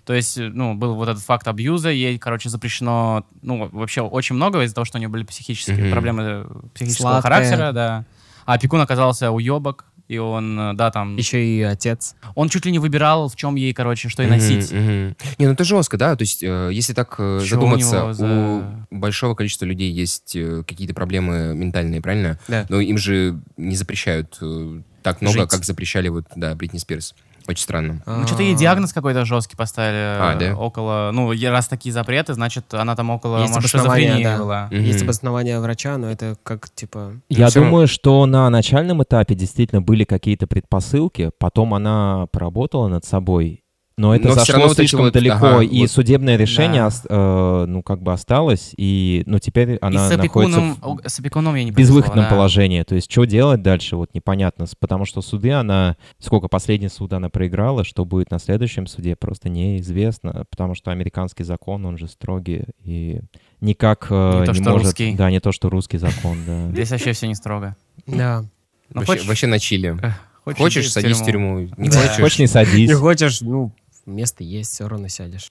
[0.04, 4.62] То есть, ну, был вот этот факт абьюза, ей, короче, запрещено, ну, вообще очень много
[4.62, 8.04] из-за того, что у нее были психические проблемы э, психического характера, да.
[8.44, 12.14] А опекун оказался уебок, и он, э, да, там, Еще и отец.
[12.34, 14.70] он чуть ли не выбирал, в чем ей, короче, что и носить.
[14.72, 15.16] мгм.
[15.38, 16.14] Не, ну это жестко, да?
[16.16, 20.62] То есть, э, если так э, у задуматься, у, за- большого количества людей есть э,
[20.66, 22.38] какие-то проблемы ментальные, правильно?
[22.48, 22.66] Да.
[22.68, 25.50] Но им же не запрещают э, так много, Жить.
[25.50, 27.14] как запрещали вот, да, Бритни Спирс.
[27.46, 28.02] Очень странно.
[28.06, 30.18] Ну, что-то ей диагноз какой-то жесткий поставили.
[30.20, 30.56] А, э, да?
[30.56, 34.38] Около, ну, раз такие запреты, значит, она там около, Есть может, обоснование, шизофрении да.
[34.42, 34.66] была.
[34.66, 34.80] Мгм.
[34.80, 37.20] Есть обоснование врача, но это как, типа...
[37.28, 43.04] Я равно- думаю, что на начальном этапе действительно были какие-то предпосылки, потом она поработала над
[43.04, 43.62] собой,
[43.98, 45.90] но это Но зашло слишком вот- далеко, ага, и вот.
[45.90, 47.00] судебное решение, Да.
[47.08, 51.18] э, ну, как бы осталось, и, ну, теперь И она с опекуном, находится в с
[51.18, 52.30] опекуном я не безвыходном да.
[52.30, 52.82] положении.
[52.82, 57.30] То есть, что делать дальше, вот непонятно, потому что суды она, сколько последний суд она
[57.30, 62.64] проиграла, что будет на следующем суде, просто неизвестно, потому что американский закон, он же строгий,
[62.84, 63.20] и
[63.62, 64.86] никак э, Не то, не что может...
[64.88, 65.14] русский.
[65.14, 66.66] Да, не то, что русский закон, да.
[66.70, 67.76] Здесь вообще все не строго.
[68.06, 68.44] Да.
[68.92, 69.96] Ну, вообще, на чили.
[70.44, 71.60] Хочешь, садись в тюрьму.
[71.76, 72.20] Не хочешь?
[72.20, 72.88] Хочешь, не садись.
[72.88, 73.72] Не хочешь, ну,
[74.06, 75.48] место есть, все равно сядешь.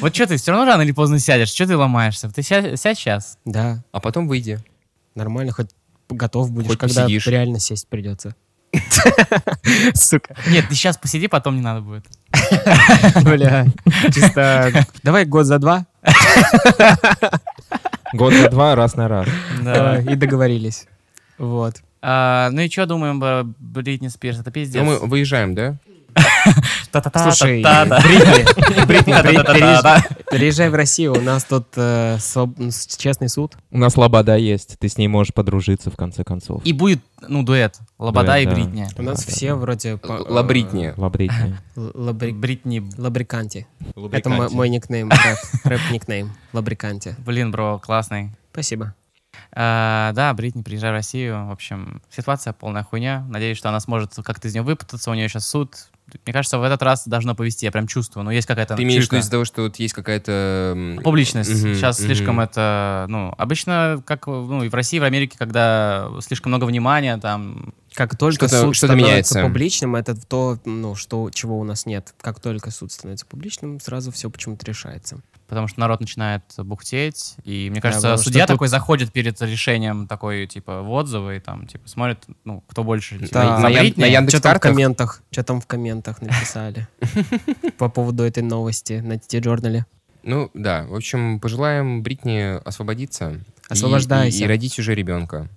[0.00, 2.28] Вот что ты, все равно рано или поздно сядешь, что ты ломаешься?
[2.30, 3.38] Ты ся- сядь сейчас.
[3.44, 4.58] Да, А потом выйди.
[5.14, 5.68] нормально, хоть
[6.08, 8.34] готов будешь, Хоть когда реально сесть придется.
[9.94, 10.34] Сука.
[10.48, 12.04] Нет, ты сейчас посиди, потом не надо будет.
[13.22, 13.66] Бля,
[14.12, 14.86] чисто...
[15.02, 15.86] Давай год за два
[18.14, 19.28] Год за два, раз на раз.
[19.64, 20.86] э, и договорились.
[21.38, 21.76] Вот.
[22.02, 24.40] А, ну и что думаем про Бритни Спирс?
[24.40, 24.82] Это пиздец.
[24.82, 25.78] Ну, мы выезжаем, да?
[27.22, 27.62] Слушай.
[28.86, 29.12] Бритни,
[30.30, 33.56] переезжай в Россию, у нас тут э, ну, честный суд.
[33.70, 36.60] У нас лобода есть, ты с ней можешь подружиться в конце концов.
[36.64, 37.78] И будет, ну, дуэт.
[37.98, 38.46] Лобода и.
[38.46, 38.86] Бритни.
[38.98, 39.96] У нас все вроде...
[39.96, 40.92] по- э, Лабритни.
[40.96, 42.38] Лабритни.
[42.38, 42.90] Бритни.
[42.98, 43.66] Лабриканти.
[44.12, 46.30] Это мо- мой никнейм, рэп- рэп-никнейм.
[46.52, 47.16] Лабриканти.
[47.24, 48.32] Блин, бро, классный.
[48.52, 48.94] Спасибо.
[49.54, 51.46] А, да, Бритни, приезжай в Россию.
[51.46, 53.24] В общем, ситуация полная хуйня.
[53.28, 55.10] Надеюсь, что она сможет как-то из нее выпутаться.
[55.10, 55.76] У нее сейчас суд.
[56.24, 57.66] Мне кажется, в этот раз должно повести.
[57.66, 58.24] Я прям чувствую.
[58.24, 60.98] Но есть какая-то Ты имеешь в виду из-за того, что вот есть какая-то...
[61.02, 61.50] Публичность.
[61.50, 62.06] Мгм, Сейчас мгм.
[62.06, 66.64] слишком это, ну, обычно, как ну, и в России, и в Америке, когда слишком много
[66.64, 69.42] внимания, там, Как только Что-то- суд что-то становится меняется.
[69.42, 72.14] публичным, это то, ну, что, чего у нас нет.
[72.20, 75.20] Как только суд становится публичным, сразу все почему-то решается.
[75.48, 79.38] потому что народ начинает бухтеть, и мне Да, кажется, что судья тут- такой заходит перед
[79.42, 83.58] решением такой, типа, в отзывы, и там, типа, смотрит, ну, кто больше, типа, Да.
[83.58, 84.00] На Ян- Бритни.
[84.00, 85.22] на Яндекс- Что там в комментах?
[85.30, 86.88] Что там в комментах написали
[87.76, 89.84] по поводу этой новости на T-журнале?
[90.22, 90.86] Ну, да.
[90.86, 93.32] В общем, пожелаем Бритни освободиться.
[93.32, 94.38] и- Освобождайся.
[94.38, 95.50] И, и родить уже ребенка.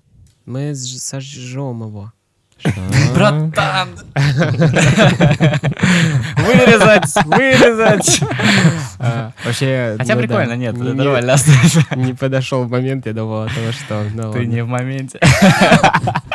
[0.46, 2.12] Мы сожжем его.
[3.14, 3.90] Братан!
[6.38, 7.14] Вырезать!
[7.26, 8.22] Вырезать!
[9.00, 9.96] А, Вообще...
[9.98, 11.36] Хотя ну прикольно, нет, не- нормально.
[11.96, 14.06] Не подошел момент, я думал, а то что.
[14.14, 15.20] Ну Ты не в моменте.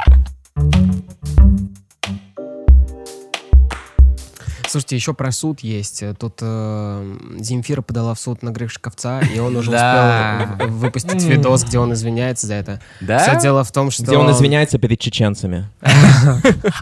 [4.70, 6.04] Слушайте, еще про суд есть.
[6.18, 10.48] Тут э, Земфира подала в суд на Гришковца, и он уже Да.
[10.52, 12.80] успел выпустить видос, где он извиняется за это.
[13.00, 13.18] Да?
[13.18, 14.04] Все дело в том, что...
[14.04, 15.68] Где он извиняется перед чеченцами.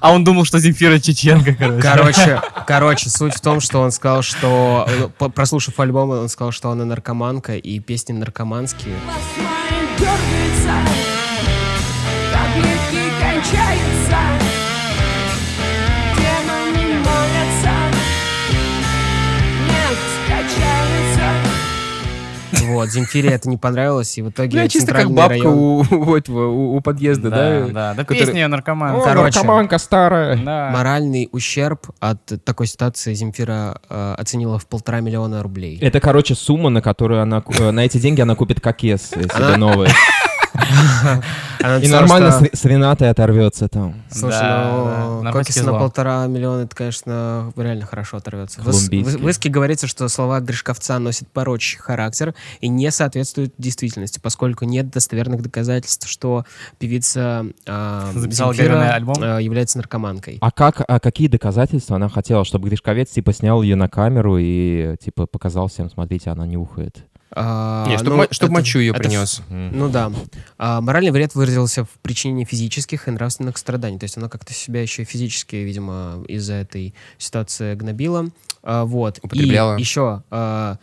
[0.01, 1.81] А он думал, что Земфира чеченка, короче.
[1.83, 4.87] Короче, короче, суть в том, что он сказал, что,
[5.20, 8.96] ну, прослушав альбом, он сказал, что она наркоманка, и песни наркоманские.
[9.98, 10.72] Дергается,
[22.68, 25.54] Вот, Земфире это не понравилось, и в итоге Ну, чисто как центральный бабка район...
[25.59, 25.78] у,
[26.11, 27.37] у этого, у, у подъезда, да?
[27.37, 28.96] Да, да, да, который- песня наркоман.
[28.96, 29.38] О, Короче.
[29.38, 30.37] наркоманка старая.
[30.37, 30.70] Да.
[30.72, 35.78] Моральный ущерб от такой ситуации Земфира э, оценила в полтора миллиона рублей.
[35.81, 37.40] Это, короче, сумма, на которую она...
[37.40, 39.88] ку- э, На эти деньги она купит кокес э, себе новый.
[41.82, 43.94] И нормально с Ренатой оторвется там.
[44.10, 48.60] Слушай, ну, кокис на полтора миллиона, это, конечно, реально хорошо оторвется.
[48.62, 54.90] В, иске говорится, что слова Гришковца носят порочный характер и не соответствуют действительности, поскольку нет
[54.90, 56.44] достоверных доказательств, что
[56.78, 60.38] певица а, Земфира, а, является наркоманкой.
[60.40, 64.96] А как, а какие доказательства она хотела, чтобы Гришковец, типа, снял ее на камеру и,
[65.00, 67.04] типа, показал всем, смотрите, она нюхает?
[67.32, 69.42] А, Не, чтобы ну, мо- чтоб это- мочу ее это принес.
[69.48, 70.10] Ну да.
[70.56, 73.98] А, моральный вред выразился в причинении физических и нравственных страданий.
[73.98, 78.30] То есть она как-то себя еще и физически, видимо, из-за этой ситуации гнобила.
[78.62, 79.18] А, вот.
[79.22, 79.76] Употребляла.
[79.76, 80.78] И еще а,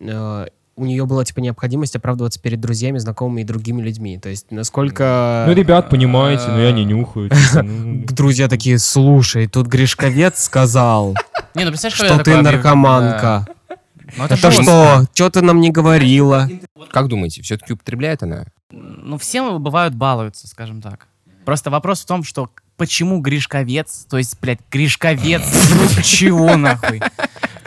[0.00, 4.18] а, у нее была типа необходимость оправдываться перед друзьями, знакомыми и другими людьми.
[4.18, 5.44] То есть насколько...
[5.46, 7.30] Ну, ребят, понимаете, но я не нюхаю.
[8.06, 11.16] Друзья такие, слушай, тут Гришковец сказал,
[11.54, 13.46] ну что ты наркоманка.
[14.10, 14.18] Да.
[14.18, 15.06] Ну, это, Это что?
[15.14, 16.48] Что ты нам не говорила?
[16.90, 18.46] Как думаете, все-таки употребляет она?
[18.70, 21.06] Ну, все бывают балуются, скажем так.
[21.44, 25.42] Просто вопрос в том, что почему Гришковец, то есть, блядь, Гришковец,
[26.04, 27.00] чего нахуй?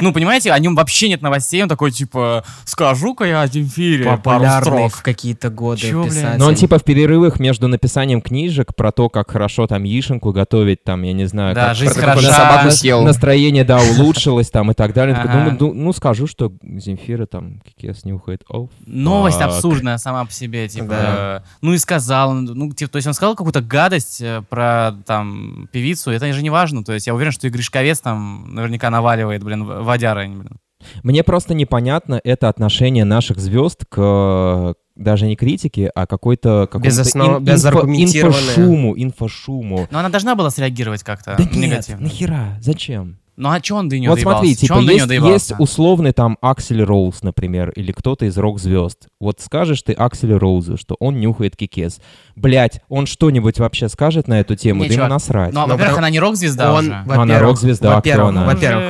[0.04, 4.46] Ну, понимаете, о нем вообще нет новостей, он такой, типа, скажу-ка я о Земфире пару
[4.62, 4.92] строк.
[4.94, 6.40] в какие-то годы Чё, писатель.
[6.40, 10.84] Но он типа в перерывах между написанием книжек про то, как хорошо там яишенку готовить,
[10.84, 12.32] там, я не знаю, Да, как жизнь про хороша.
[12.34, 13.04] собаку на- съел.
[13.04, 15.16] настроение, да, улучшилось там и так далее.
[15.16, 15.40] Такой, Ага.
[15.52, 18.44] думаю, ну, ну, скажу, что Земфира там кекес нюхает.
[18.50, 19.48] О, Новость фак.
[19.48, 20.88] абсурдная сама по себе, типа.
[20.88, 21.44] Да.
[21.62, 26.12] Ну и сказал, ну, типа, то есть он сказал какую-то гадость э, про там певицу,
[26.12, 26.84] это же не важно.
[26.84, 30.58] То есть я уверен, что и Гришковец там наверняка наваливает, блин, в- блин.
[31.02, 37.38] Мне просто непонятно это отношение наших звезд к даже не критике, а какой-то какому-то Безоснов-
[37.40, 38.40] ин- безаргументированное.
[38.42, 39.88] инфошуму, инфошуму.
[39.92, 42.04] Но она должна была среагировать как-то Да нет, негативно.
[42.04, 43.18] нахера, зачем?
[43.36, 44.68] Ну а че он до нее вот смотри, доебался?
[44.68, 49.08] Чё типа есть, есть условный там Аксель Роуз, например, или кто-то из рок-звезд.
[49.20, 52.00] Вот скажешь ты Акселю Роузу, что он нюхает кикес.
[52.36, 54.84] Блять, он что-нибудь вообще скажет на эту тему?
[54.84, 55.54] Не, да ему чувак, насрать.
[55.54, 56.94] Ну, а, Ну, во-первых, она не рок-звезда он, уже.
[56.94, 58.46] она во-первых, рок-звезда, а во-первых, кто она?
[58.46, 58.84] во-первых.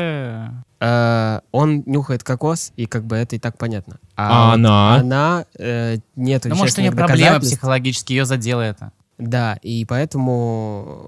[0.83, 3.97] Э, он нюхает кокос, и как бы это и так понятно.
[4.15, 4.95] А вот она?
[4.95, 7.55] Она э, нет Ну, может, у нее проблемы доказательств.
[7.57, 8.91] психологические, ее задело это.
[9.19, 11.07] Да, и поэтому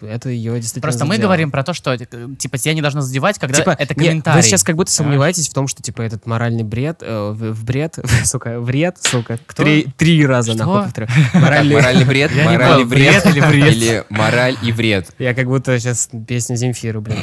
[0.00, 1.28] это ее действительно Просто мы задело.
[1.28, 1.98] говорим про то, что э,
[2.36, 4.36] типа тебя не должно задевать, когда Типа, это комментарий.
[4.38, 7.64] вы сейчас как будто сомневаетесь в том, что типа этот моральный бред, э, в, в
[7.64, 9.62] бред, сука, вред, сука, Кто?
[9.62, 10.64] три, три раза Что?
[10.66, 11.06] нахуй повторю.
[11.34, 13.74] Моральный, моральный бред, Я не моральный понял, бред бред или вред?
[13.76, 15.10] или мораль и вред.
[15.20, 17.18] я как будто сейчас песню Земфиру, блин,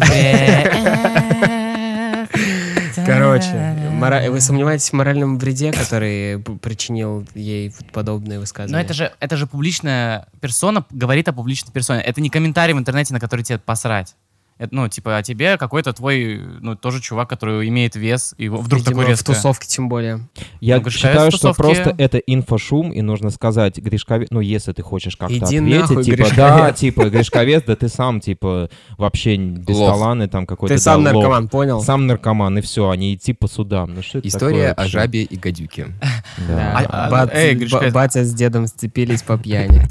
[0.00, 0.72] вред.
[3.06, 8.76] Короче, мора- вы сомневаетесь в моральном вреде, который причинил ей подобные высказывания?
[8.76, 12.02] Но это же, это же публичная персона говорит о публичной персоне.
[12.02, 14.14] Это не комментарий в интернете, на который тебе посрать.
[14.58, 18.80] Это, ну, типа, а тебе какой-то твой, ну, тоже чувак, который имеет вес, и вдруг
[18.80, 19.26] Видимо, такой в резко.
[19.32, 20.26] тусовке тем более.
[20.60, 24.82] Я Ну, считаю, в что просто это инфошум, и нужно сказать Гришковец, ну, если ты
[24.82, 26.36] хочешь как-то Иди ответить, нахуй, типа, Гришковец.
[26.36, 29.92] да, типа, Гришковец, да ты сам, типа, вообще без Лох.
[29.92, 31.80] таланты, там какой-то, Ты сам наркоман, понял?
[31.80, 33.94] Сам наркоман, и все, они идти по судам.
[33.94, 35.86] Ну, что История о жабе и гадюке.
[36.50, 39.82] А- а- батя с дедом сцепились по пьяни.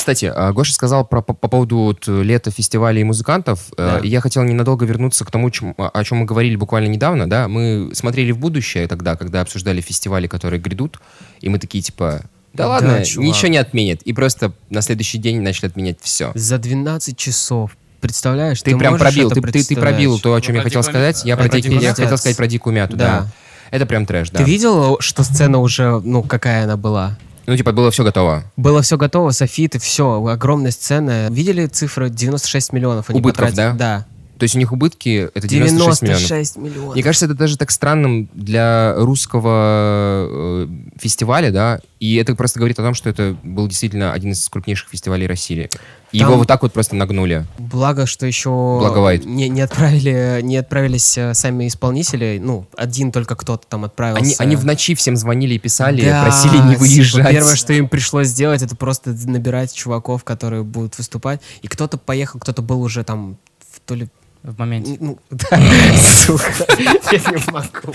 [0.00, 3.68] Кстати, а, Гоша сказал про, по, по поводу вот, э, лета фестивалей и музыкантов.
[3.76, 3.98] Э, Да.
[3.98, 7.28] и Я хотел ненадолго вернуться к тому, чем- о чем мы говорили буквально недавно.
[7.28, 7.48] Да?
[7.48, 10.98] Мы смотрели в будущее тогда, когда обсуждали фестивали, которые грядут.
[11.42, 12.22] И мы такие, типа,
[12.54, 13.28] да, Да, ладно, чувак.
[13.28, 14.00] ничего не отменят.
[14.02, 16.32] И просто на следующий день начали отменять все.
[16.34, 17.76] За 12 часов.
[18.00, 18.62] Представляешь?
[18.62, 20.68] Ты, прям можешь пробил, это ты, ты- ты пробил то, о чем Ну, я про
[20.70, 21.22] хотел сказать.
[21.26, 23.04] Я, про Про ди- дикую я хотел сказать про дикую мяту, да.
[23.20, 23.26] Да.
[23.70, 24.38] Это прям трэш, да.
[24.38, 27.18] Ты видел, что сцена уже, ну, какая она была?
[27.50, 28.44] Ну, типа, было все готово.
[28.56, 31.26] Было все готово, софиты, все, огромная сцена.
[31.30, 33.10] Видели цифры 96 миллионов?
[33.10, 33.76] они Убытков, потратили?
[33.76, 34.06] Да.
[34.40, 36.20] То есть у них убытки это 96, миллионов.
[36.22, 36.94] 96 миллионов.
[36.94, 40.66] Мне кажется, это даже так странным для русского э,
[40.98, 44.88] фестиваля, да, и это просто говорит о том, что это был действительно один из крупнейших
[44.88, 45.68] фестивалей России.
[46.12, 47.44] И Там- его вот так вот просто нагнули.
[47.58, 49.26] Благо, что еще Благовайт.
[49.26, 52.40] не, не отправили, не отправились э, сами исполнители.
[52.42, 54.22] Ну, один только кто-то там отправился.
[54.22, 57.30] Они, они в ночи всем звонили и писали, Да, просили не типа, выезжать.
[57.30, 61.42] Первое, что им пришлось сделать, это просто набирать чуваков, которые будут выступать.
[61.60, 63.36] И кто-то поехал, кто-то был уже там
[63.70, 64.08] в то ли
[64.42, 64.96] В моменте.
[65.00, 65.58] Ну, да,
[65.98, 67.92] сука, я не могу.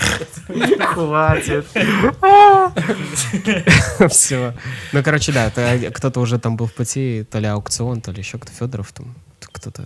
[0.84, 1.66] Хватит.
[4.10, 4.54] Все.
[4.92, 8.18] Ну, короче, да, то- кто-то уже там был в пути, то ли аукцион, то ли
[8.18, 9.84] еще кто Федоров там, кто-то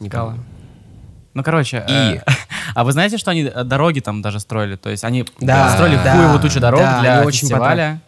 [0.00, 0.44] не помню.
[1.34, 2.22] Ну, короче, И- э,
[2.74, 4.76] а вы знаете, что они э, дороги там даже строили?
[4.76, 8.00] То есть они Да, строили да, хуевую тучу дорог да, для они очень фестиваля.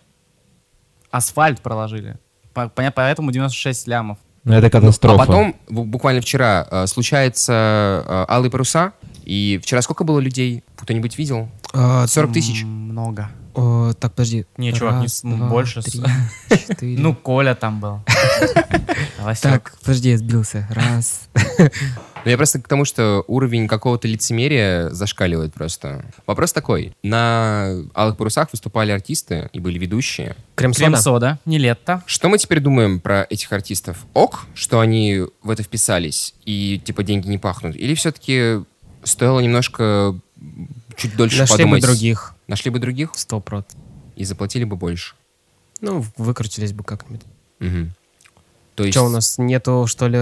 [1.11, 2.19] Асфальт проложили.
[2.53, 4.19] По- Поэтому 96 лямов.
[4.45, 5.19] Ну, это А катастрофа.
[5.19, 8.93] потом, бу- буквально вчера, э, случается э, «Алые паруса»,
[9.25, 10.63] и вчера сколько было людей?
[10.77, 11.49] Кто-нибудь видел?
[11.73, 12.63] А, 40 тысяч.
[12.63, 13.31] М, Много.
[13.55, 14.47] О, Так, подожди.
[14.57, 16.03] Не, чувак, не Раз, с- ну, два, больше три,
[16.51, 17.01] четыре.
[17.01, 18.01] Ну, Коля там был.
[19.41, 20.67] Так, подожди, я сбился.
[20.71, 21.29] Раз.
[21.59, 26.05] Ну, я просто к тому, что уровень какого-то лицемерия зашкаливает просто.
[26.27, 26.95] Вопрос такой.
[27.03, 30.37] На «Алых парусах» выступали артисты и были ведущие.
[30.55, 30.87] Крем-сода.
[30.91, 32.03] Крем-сода, не лето.
[32.07, 33.99] Что мы теперь думаем про этих артистов?
[34.15, 37.77] Ок, что они в это вписались и, типа, деньги не пахнут?
[37.77, 38.61] Или все-таки
[39.03, 40.19] стоило немножко
[40.97, 41.83] чуть дольше Нашли бы подумать?
[41.83, 42.34] других.
[42.47, 43.67] Нашли бы других Сто прот.
[44.17, 45.15] и заплатили бы больше.
[45.81, 47.23] Ну, выкрутились бы как-нибудь.
[47.59, 47.95] Мгм.
[48.75, 48.95] То есть...
[48.97, 50.19] Что, у нас нету, что ли,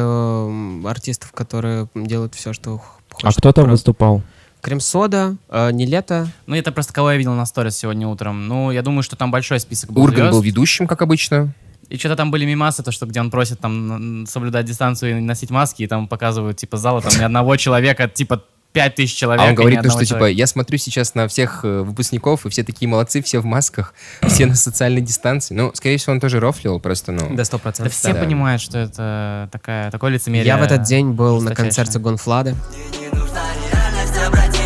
[0.88, 2.80] артистов, которые делают все, что
[3.10, 3.38] А хочет?
[3.38, 4.22] кто там Про- выступал?
[4.60, 6.28] Крем-сода, э, не лето.
[6.46, 8.46] Ну, это просто кого я видел на сторис сегодня утром.
[8.46, 10.32] Ну, я думаю, что там большой список был Урган звезд.
[10.32, 11.52] был ведущим, как обычно.
[11.88, 15.50] И что-то там были мимасы, то, что где он просит там соблюдать дистанцию и носить
[15.50, 19.44] маски, и там показывают, типа, зала там ни одного человека, типа, пять тысяч человек.
[19.44, 20.38] А он говорит, то, что типа, человека.
[20.38, 23.94] я смотрю сейчас на всех э, выпускников, и все такие молодцы, все в масках,
[24.26, 25.54] все на социальной дистанции.
[25.54, 27.34] Ну, скорее всего, он тоже рофлил, просто, ну...
[27.34, 27.94] До сто Да процентов.
[27.94, 28.20] все да.
[28.20, 30.46] понимают, что это такая, такое лицемерие.
[30.46, 32.56] Я в этот день был на концерте Гонфлады.
[32.70, 34.61] Мне не нужна реальность, обрати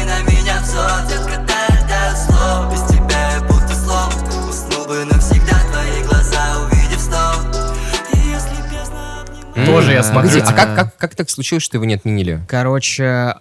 [9.66, 10.42] Тоже я смотрю.
[10.44, 12.40] А как, как, как так случилось, что его не отменили?
[12.48, 13.34] Короче,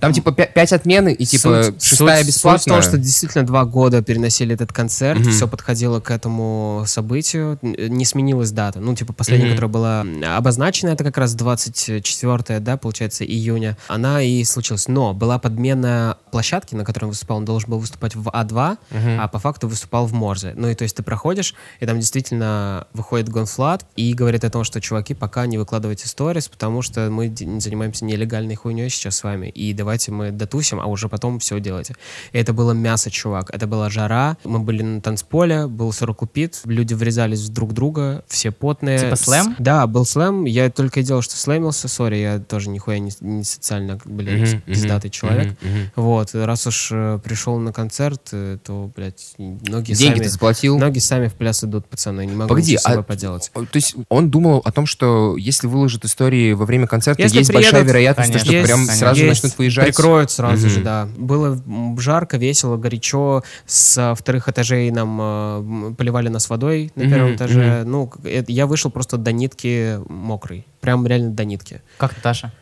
[0.00, 2.58] Там, типа, пя- пять отмены и, типа, суть- шестая бесплатная?
[2.58, 5.30] Суть в том, что действительно два года переносили этот концерт, Мгм.
[5.30, 8.80] все подходило к этому событию, не сменилась дата.
[8.80, 9.54] Ну, типа, последняя, Мгм.
[9.56, 13.76] которая была обозначена, это как раз 24 да, получается, июня.
[13.88, 14.88] Она и случилась.
[14.88, 17.38] Но была подмена площадки, на которой он выступал.
[17.38, 19.20] Он должен был выступать в А2, Мгм.
[19.20, 20.52] а по факту выступал в Морзе.
[20.56, 24.64] Ну, и то есть ты проходишь, и там действительно выходит Gone.Fludd и говорит о том,
[24.64, 29.48] что, чуваки, пока не выкладывайте сторис, потому что мы занимаемся нелегальной хуйней сейчас с вами,
[29.48, 31.96] и давайте мы дотусим, а уже потом все делайте.
[32.32, 33.50] И это было мясо, чувак.
[33.52, 34.36] Это была жара.
[34.44, 39.00] Мы были на танцполе, был circle pit, люди врезались друг в друга, все потные.
[39.00, 39.56] Типа С- слэм?
[39.58, 40.44] Да, был слэм.
[40.44, 44.60] Я только и делал, что слэмился, sorry, я тоже нихуя не, не социально, блин, Мгм,
[44.60, 45.56] пиздатый мгм, человек.
[45.60, 45.90] мгм.
[45.96, 50.22] Вот, раз уж э, пришел на концерт, э, то, блядь, ноги Деньги сами...
[50.22, 50.78] ты заплатил?
[50.78, 53.50] Ноги сами в пляс идут, пацаны, не могу Погоди, с собой а- поделать.
[53.52, 57.52] То есть он думал о том, что если выложит истории во время концерта, Если есть
[57.52, 58.96] большая приедут, вероятность, конечно, что Есть- прям конечно.
[58.96, 59.79] сразу есть, начнут выезжать.
[59.84, 60.74] Прикроют сразу Мгм.
[60.74, 61.08] же, да.
[61.16, 61.60] Было
[61.98, 63.42] жарко, весело, горячо.
[63.66, 67.82] С а, вторых этажей нам э, поливали нас водой на Мгм, первом этаже.
[67.86, 70.66] Ну, к- это- я вышел просто до нитки мокрый.
[70.80, 71.82] Прям реально до нитки.
[71.98, 72.52] Как ты, Таша?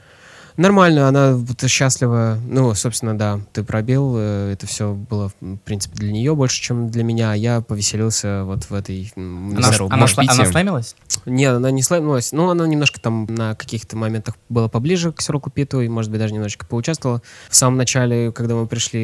[0.58, 2.36] Нормально, она счастлива.
[2.44, 4.16] Ну, собственно, да, ты пробил.
[4.18, 7.30] э, Это все было, в принципе, для нее больше, чем для меня.
[7.30, 9.24] А я повеселился вот в этой Она,
[9.60, 9.94] мясорубке.
[9.94, 10.50] она, сла- она пите?
[10.50, 10.96] сломилась?
[11.26, 12.32] Нет, она не сломалась.
[12.32, 16.18] Ну, она немножко там на каких-то моментах была поближе к Сироку Питу, и, может быть,
[16.18, 17.22] даже немножечко поучаствовала.
[17.48, 19.00] В самом начале, когда мы пришли,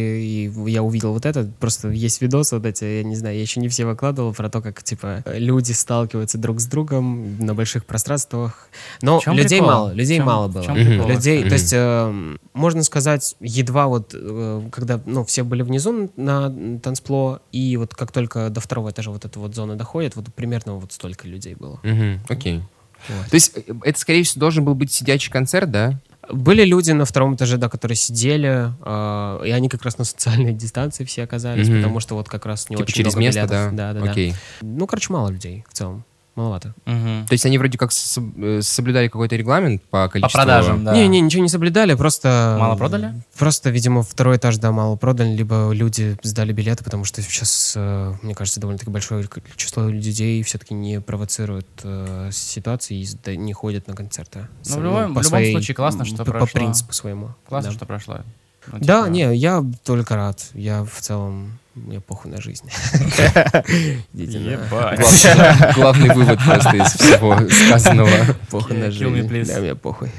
[0.47, 3.61] и я увидел вот это, просто есть видосы вот эти, я не знаю, я еще
[3.61, 8.69] не все выкладывал, про то, как, типа, люди сталкиваются друг с другом на больших пространствах.
[9.03, 9.67] Но людей прикол?
[9.67, 10.65] мало, людей чем- мало было.
[10.75, 11.49] Людей, Мгм.
[11.51, 17.41] то есть, эм, можно сказать, едва вот, э, когда, ну, все были внизу на танцпло,
[17.53, 20.93] и вот как только до второго этажа вот эта вот зона доходит, вот примерно вот
[20.93, 21.81] столько людей было.
[22.29, 22.63] Окей.
[23.09, 23.29] Вот.
[23.31, 26.01] То есть э, это, скорее всего, должен был быть сидячий концерт, да?
[26.31, 30.53] Были люди на втором этаже, да, которые сидели, э, и они как раз на социальной
[30.55, 31.77] дистанции все оказались, Мгм.
[31.79, 33.71] потому что вот как раз не типа очень через много место, билетов.
[33.75, 33.93] да?
[33.93, 34.11] Да, да, да.
[34.11, 34.35] Окей.
[34.63, 36.05] Ну, короче, мало людей в целом.
[36.37, 36.75] Маловато.
[36.87, 37.27] Мгм.
[37.27, 40.37] То есть они вроде как э, соблюдали какой-то регламент по По количеству...
[40.39, 40.95] продажам, да.
[40.95, 42.57] Не, не, ничего не соблюдали, просто...
[42.59, 43.15] Мало продали?
[43.39, 48.15] Просто, видимо, второй этаж, да, мало продали, либо люди сдали билеты, потому что сейчас, э,
[48.23, 53.95] мне кажется, довольно-таки большое число людей все-таки не провоцируют э, ситуации и не ходят на
[53.95, 54.47] концерты.
[54.69, 56.61] Ну, в любом- по в любом случае, классно, что по, по прошло.
[56.61, 57.31] принципу своему.
[57.49, 57.77] Классно, да.
[57.77, 58.21] что прошло.
[58.67, 60.43] Ну, Да, типа, не, я только рад.
[60.55, 62.69] Я в целом, мне похуй на жизнь.
[64.15, 68.11] Идите на- Главный вывод просто из всего сказанного.
[68.51, 69.45] Похуй на жизнь.
[69.47, 70.11] Да, мне похуй.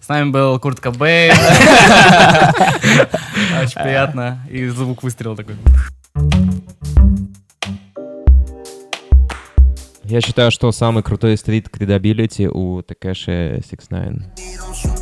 [0.00, 1.32] С нами был Курт Кобейн.
[3.62, 4.46] Очень приятно.
[4.50, 5.56] И звук выстрела такой.
[10.04, 15.01] Я считаю, что самый крутой street credibility у Такеши 69.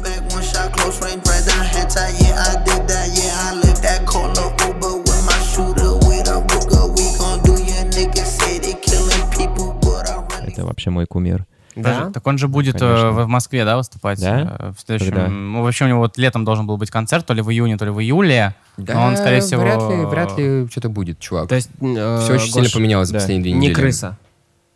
[10.60, 11.46] Это вообще мой кумир.
[11.76, 12.10] Да?
[12.12, 13.10] Так он же будет э, Конечно.
[13.12, 14.20] в Москве, да, выступать?
[14.20, 14.56] Да?
[14.58, 15.14] э, В следующем...
[15.14, 15.28] Когда?
[15.28, 17.84] Ну, вообще у него вот летом должен был быть концерт, то ли в июне, то
[17.84, 18.54] ли в июле.
[18.76, 19.62] Но он, скорее всего...
[19.62, 21.48] Вряд ли, вряд ли что-то будет, чувак.
[21.48, 21.70] То есть...
[21.80, 23.20] э, Все очень сильно Гош, поменялось за да.
[23.20, 23.74] последние две Не недели.
[23.74, 24.18] крыса.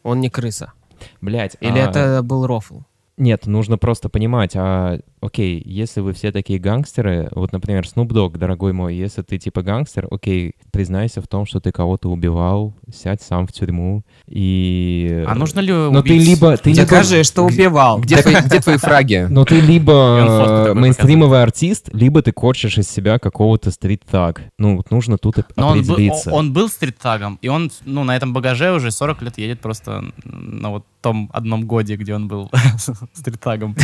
[0.04, 0.72] Он не крыса.
[1.20, 2.80] Блять, Или это был рофл?
[3.16, 8.38] Нет, нужно просто понимать, а, окей, если вы все такие гангстеры, вот, например, Snoop Dogg,
[8.38, 13.22] дорогой мой, если ты типа гангстер, окей, признайся в том, что ты кого-то убивал, сядь
[13.22, 15.24] сам в тюрьму, и...
[15.26, 16.56] А нужно ли Но ты либо...
[16.56, 16.82] Ты либо...
[16.82, 18.00] Докажи, что убивал.
[18.00, 19.26] Где твои, где твои фраги?
[19.30, 24.42] Но ты либо такой мейнстримовый артист, либо ты корчишь из себя какого-то стрит-так.
[24.58, 26.30] Ну, вот нужно тут Но он, был- определиться.
[26.30, 30.70] он был стрит-тагом, и он ну, на этом багаже уже 40 лет едет просто на
[30.70, 32.50] вот том одном годе, где он был
[33.12, 33.76] стрит-тагом.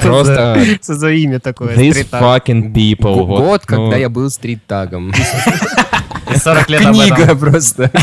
[0.00, 1.74] Просто Что за имя такое?
[1.76, 3.26] these fucking people.
[3.26, 5.12] Год, ну, когда я был стрит-тагом.
[6.34, 7.38] И 40 лет об Книга этом.
[7.38, 7.90] просто.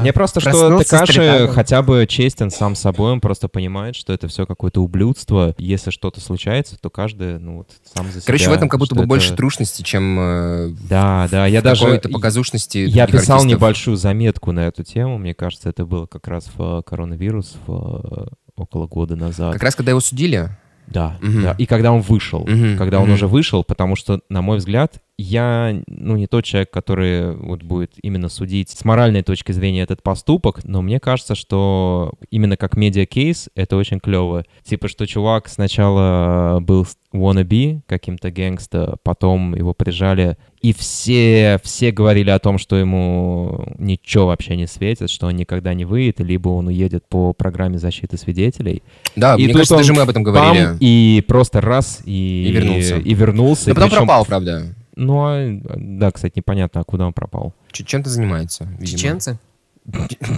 [0.00, 4.46] Мне просто, что Такаши хотя бы честен сам собой, он просто понимает, что это все
[4.46, 5.54] какое-то ублюдство.
[5.58, 8.22] Если что-то случается, то каждый, ну вот, сам за себя.
[8.26, 11.82] Короче, в этом как будто бы больше это- трушности, чем э, Да, да, я даже...
[11.84, 13.46] какой-то показушности Я писал артистов.
[13.46, 18.00] небольшую заметку на эту тему, мне кажется, это было как раз в э, коронавирус в,
[18.02, 18.26] э,
[18.56, 19.52] около года назад.
[19.52, 20.48] Как раз когда его судили,
[20.90, 21.42] Да, Мгм.
[21.42, 21.54] да.
[21.58, 23.14] И когда он вышел, Мгм, когда он мгм.
[23.14, 27.92] уже вышел, потому что, на мой взгляд, я, ну, не тот человек, который вот будет
[28.02, 33.50] именно судить с моральной точки зрения этот поступок, но мне кажется, что именно как медиа-кейс
[33.54, 34.44] это очень клево.
[34.64, 42.30] Типа, что чувак сначала был wannabe каким-то гэнгста, потом его прижали, и все, все говорили
[42.30, 46.68] о том, что ему ничего вообще не светит, что он никогда не выйдет, либо он
[46.68, 48.82] уедет по программе защиты свидетелей.
[49.16, 50.76] да, И мне кажется, он даже мы об этом говорили.
[50.80, 52.96] и просто раз, и, И вернулся.
[52.96, 53.64] И вернулся.
[53.66, 54.74] Но и потом причем- пропал, правда.
[55.02, 57.54] Ну, а, да, кстати, непонятно, а куда он пропал.
[57.72, 58.86] Ч- Чем-то занимается, видимо.
[58.86, 59.38] Чеченцы?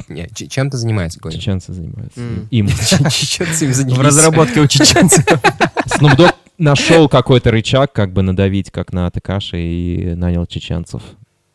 [0.08, 1.36] Не, ч- чем-то занимается, говорю.
[1.36, 2.20] Чеченцы занимаются.
[2.20, 2.46] М.
[2.50, 2.68] Им.
[3.10, 4.02] Чеченцами В занимается.
[4.04, 5.24] разработке у чеченцев.
[6.00, 11.02] Dogg нашел какой-то рычаг, как бы надавить, как на Такаши, и нанял чеченцев.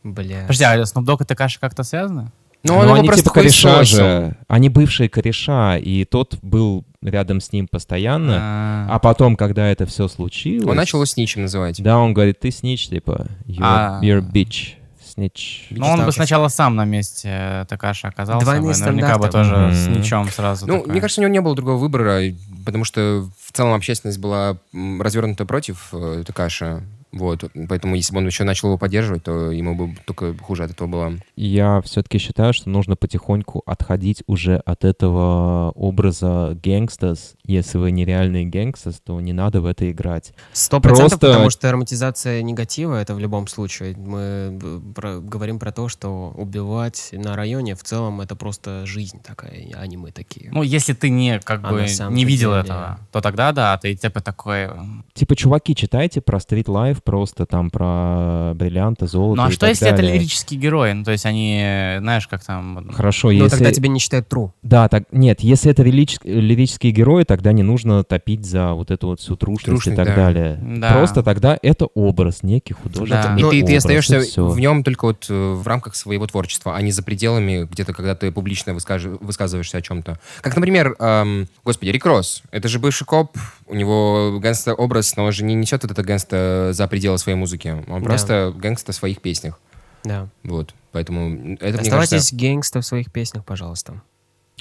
[0.04, 0.42] Бля.
[0.42, 2.30] Подожди, а Dogg и Такаши как-то связаны?
[2.64, 4.36] Ну, Ну, он его они просто типа кореша же.
[4.48, 8.38] Они бывшие кореша, и тот был рядом с ним постоянно.
[8.40, 10.68] А, А потом, когда это все случилось...
[10.68, 11.82] Он начал его сничем называть.
[11.82, 14.00] Да, он говорит, ты снич, типа, you're, А.
[14.04, 14.74] you're a bitch,
[15.18, 15.68] snitch.
[15.70, 18.46] Ну, он бы сначала сам на месте э, Такаши оказался.
[18.46, 20.68] Двойные бы, Наверняка бы тоже с ничем сразу.
[20.68, 20.92] Ну, такое.
[20.92, 22.22] мне кажется, у него не было другого выбора,
[22.66, 26.84] потому что в целом общественность была развернута против э, Такаши.
[27.12, 30.72] Вот, поэтому если бы он еще начал его поддерживать, то ему бы только хуже от
[30.72, 31.14] этого было.
[31.36, 37.36] Я все-таки считаю, что нужно потихоньку отходить уже от этого образа гэнгстас.
[37.46, 40.34] Если вы нереальные гэнгстас, то не надо в это играть.
[40.52, 43.96] Сто процентов, Просто- потому что романтизация негатива это в любом случае.
[43.96, 49.22] Мы б- про- говорим про то, что убивать на районе в целом это просто жизнь
[49.24, 50.50] такая, а не мы такие.
[50.52, 53.96] Ну, если ты не, как А бы, не видел деле- этого, то тогда да, ты
[53.96, 54.70] типа такой...
[55.14, 59.62] Типа, чуваки, читайте про стрит лайф, просто там про бриллианты, золото Ну, а и что
[59.62, 60.16] так если это далее.
[60.16, 60.92] лирические герои?
[60.92, 62.90] Ну, то есть они, знаешь, как там...
[62.94, 63.44] Хорошо, Но если...
[63.46, 64.52] Ну, тогда тебе не считают true.
[64.62, 69.08] Да, так нет, если это лирич- лирические герои, тогда не нужно топить за вот эту
[69.08, 70.16] вот всю трушность и Трушность, так да.
[70.16, 70.60] далее.
[70.62, 70.92] Да.
[70.92, 73.38] Просто тогда это образ, некий художественный Да.
[73.40, 76.28] И Ну, ты, ты образ, остаешься и в нем только вот э, в рамках своего
[76.28, 80.20] творчества, а не за пределами где-то, когда ты публично выскаж- высказываешься о чем-то.
[80.42, 82.42] Как, например, эм, господи, Рик Росс.
[82.52, 83.38] Это же бывший коп,
[83.68, 87.38] у него гангста образ, но он же не несет вот это гангста за пределы своей
[87.38, 87.84] музыки.
[87.88, 88.08] Он Да.
[88.10, 89.60] просто гангста в своих песнях.
[90.04, 90.28] Да.
[90.44, 90.74] Вот.
[90.92, 92.36] Поэтому это, мне Оставайтесь кажется...
[92.36, 94.02] гангста в своих песнях, пожалуйста.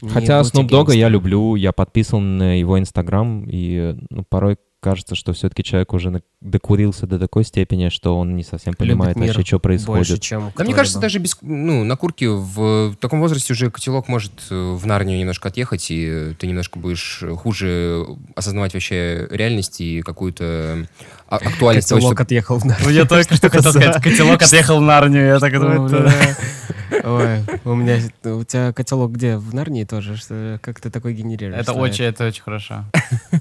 [0.02, 5.16] Не Хотя Snoop Dogg я люблю, я подписан на его инстаграм, и ну, порой кажется,
[5.16, 9.44] что все-таки человек уже докурился до такой степени, что он не совсем понимает мир вообще,
[9.44, 10.20] что Больше, происходит.
[10.22, 14.30] чем Да мне кажется, даже без, ну, на курке в таком возрасте уже котелок может
[14.50, 18.06] э, в Нарнию немножко отъехать, и ты немножко будешь хуже
[18.36, 20.86] осознавать вообще реальность и какую-то
[21.28, 22.88] а- актуальность того, Котелок что- отъехал в Нарнию.
[22.88, 25.26] Ну, я только что хотел сказать, котелок отъехал в Нарнию.
[25.26, 26.36] Я так думаю, это-
[27.02, 27.98] Ой, у меня...
[28.24, 29.36] У тебя котелок где?
[29.36, 30.16] В Нарнии тоже?
[30.16, 31.60] Что, как ты такой генерируешь?
[31.60, 32.84] это очень, это очень хорошо.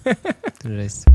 [0.66, 1.06] Жесть.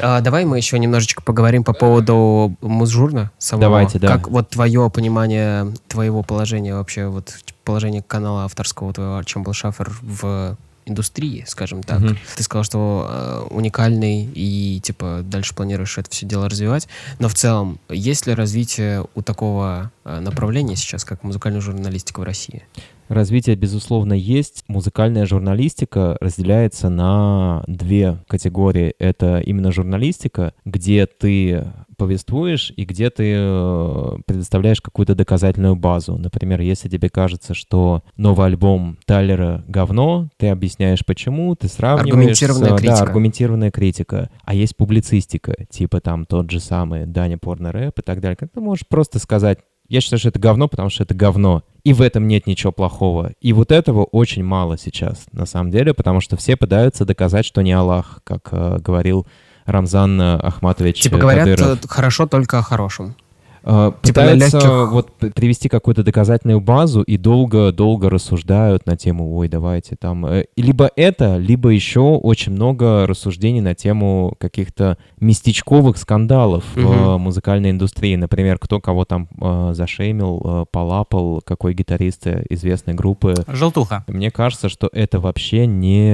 [0.00, 3.62] А, давай мы еще немножечко поговорим по поводу Музжурна самого.
[3.62, 4.08] Давайте, да.
[4.08, 7.34] Как вот твое понимание твоего положения вообще, вот
[7.64, 12.00] положение канала авторского твоего Чамбл Шафер в индустрии, скажем так.
[12.00, 12.16] Мгм.
[12.36, 16.88] Ты сказал, что э, уникальный и типа дальше планируешь это все дело развивать.
[17.18, 22.22] Но в целом, есть ли развитие у такого э, направления сейчас, как музыкальная журналистика в
[22.22, 22.62] России?
[23.08, 24.64] Развитие, безусловно, есть.
[24.68, 28.94] Музыкальная журналистика разделяется на две категории.
[28.98, 36.16] Это именно журналистика, где ты повествуешь и где ты э, предоставляешь какую-то доказательную базу.
[36.18, 42.12] Например, если тебе кажется, что новый альбом Тайлера говно, ты объясняешь почему, ты сравниваешь...
[42.12, 42.96] Аргументированная с- критика.
[42.98, 44.30] Да, аргументированная критика.
[44.44, 48.36] А есть публицистика, типа там тот же самый Даня Порно Рэп и так далее.
[48.36, 51.62] Как ты можешь просто сказать, я считаю, что это говно, потому что это говно.
[51.86, 53.30] И в этом нет ничего плохого.
[53.40, 57.62] И вот этого очень мало сейчас, на самом деле, потому что все пытаются доказать, что
[57.62, 59.24] не Аллах, как э, говорил
[59.66, 61.84] Рамзан э, Ахматович Типа э, говорят, Кадыров.
[61.84, 63.14] э, хорошо только о хорошем.
[63.66, 69.48] Э, типа Пытаются легких- вот привести какую-то доказательную базу и долго-долго рассуждают на тему, ой,
[69.48, 70.24] давайте там...
[70.26, 76.92] э, Либо это, либо еще очень много рассуждений на тему каких-то местечковых скандалов в Мгм.
[76.92, 78.14] э, музыкальной индустрии.
[78.16, 83.34] Например, кто кого там э, зашеймил, э, полапал, какой гитарист э, известной группы.
[83.48, 84.04] Желтуха.
[84.06, 86.10] Мне кажется, что это вообще не,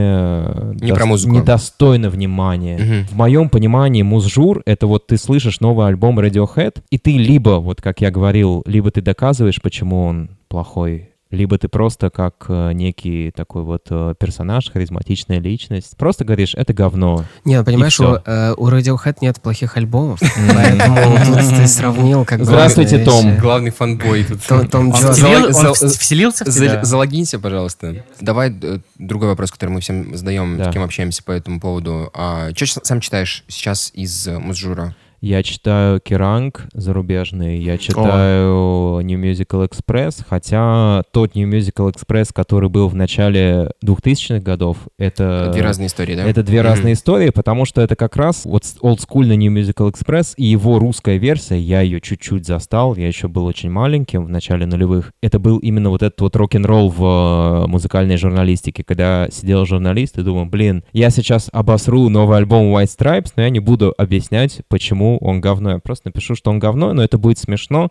[0.84, 1.34] Не про музыку.
[1.34, 2.78] недостойно внимания.
[2.78, 3.07] Мгм.
[3.09, 7.80] В моем понимании музжур— это вот ты слышишь новый альбом Radiohead, и ты либо, вот
[7.80, 13.30] как я говорил, либо ты доказываешь, почему он плохой, либо ты просто как э, некий
[13.30, 17.24] такой вот э, персонаж, харизматичная личность, просто говоришь, это говно.
[17.47, 20.20] Не, ну, понимаешь, у, э, у Radiohead нет плохих альбомов,
[20.55, 23.38] поэтому тут ты сравнил как Здравствуйте, Том.
[23.38, 24.43] Главный фанбой тут.
[24.70, 26.84] Том- в- вселился в За- тебя?
[26.84, 28.05] Залогинься, пожалуйста.
[28.20, 28.55] Давай
[28.99, 30.70] другой вопрос, который мы всем задаем, Да.
[30.70, 32.11] с кем общаемся по этому поводу.
[32.12, 34.95] А, что сам читаешь сейчас из Музжура?
[35.22, 42.68] Я читаю Керанг зарубежный, я читаю New Musical Express, хотя тот New Musical Express, который
[42.68, 45.50] был в начале 2000-х годов, это...
[45.52, 46.24] Две разные истории, да?
[46.24, 46.68] Это две Мгм.
[46.68, 51.18] разные истории, потому что это как раз вот олдскульный New Musical Express и его русская
[51.18, 55.12] версия, я ее чуть-чуть застал, я еще был очень маленьким в начале нулевых.
[55.22, 60.22] Это был именно вот этот вот рок-н-ролл в э, музыкальной журналистике, когда сидел журналист и
[60.22, 65.11] думал, блин, я сейчас обосру новый альбом White Stripes, но я не буду объяснять, почему
[65.18, 65.72] он говно.
[65.72, 67.90] Я просто напишу, что он говно, но это будет смешно.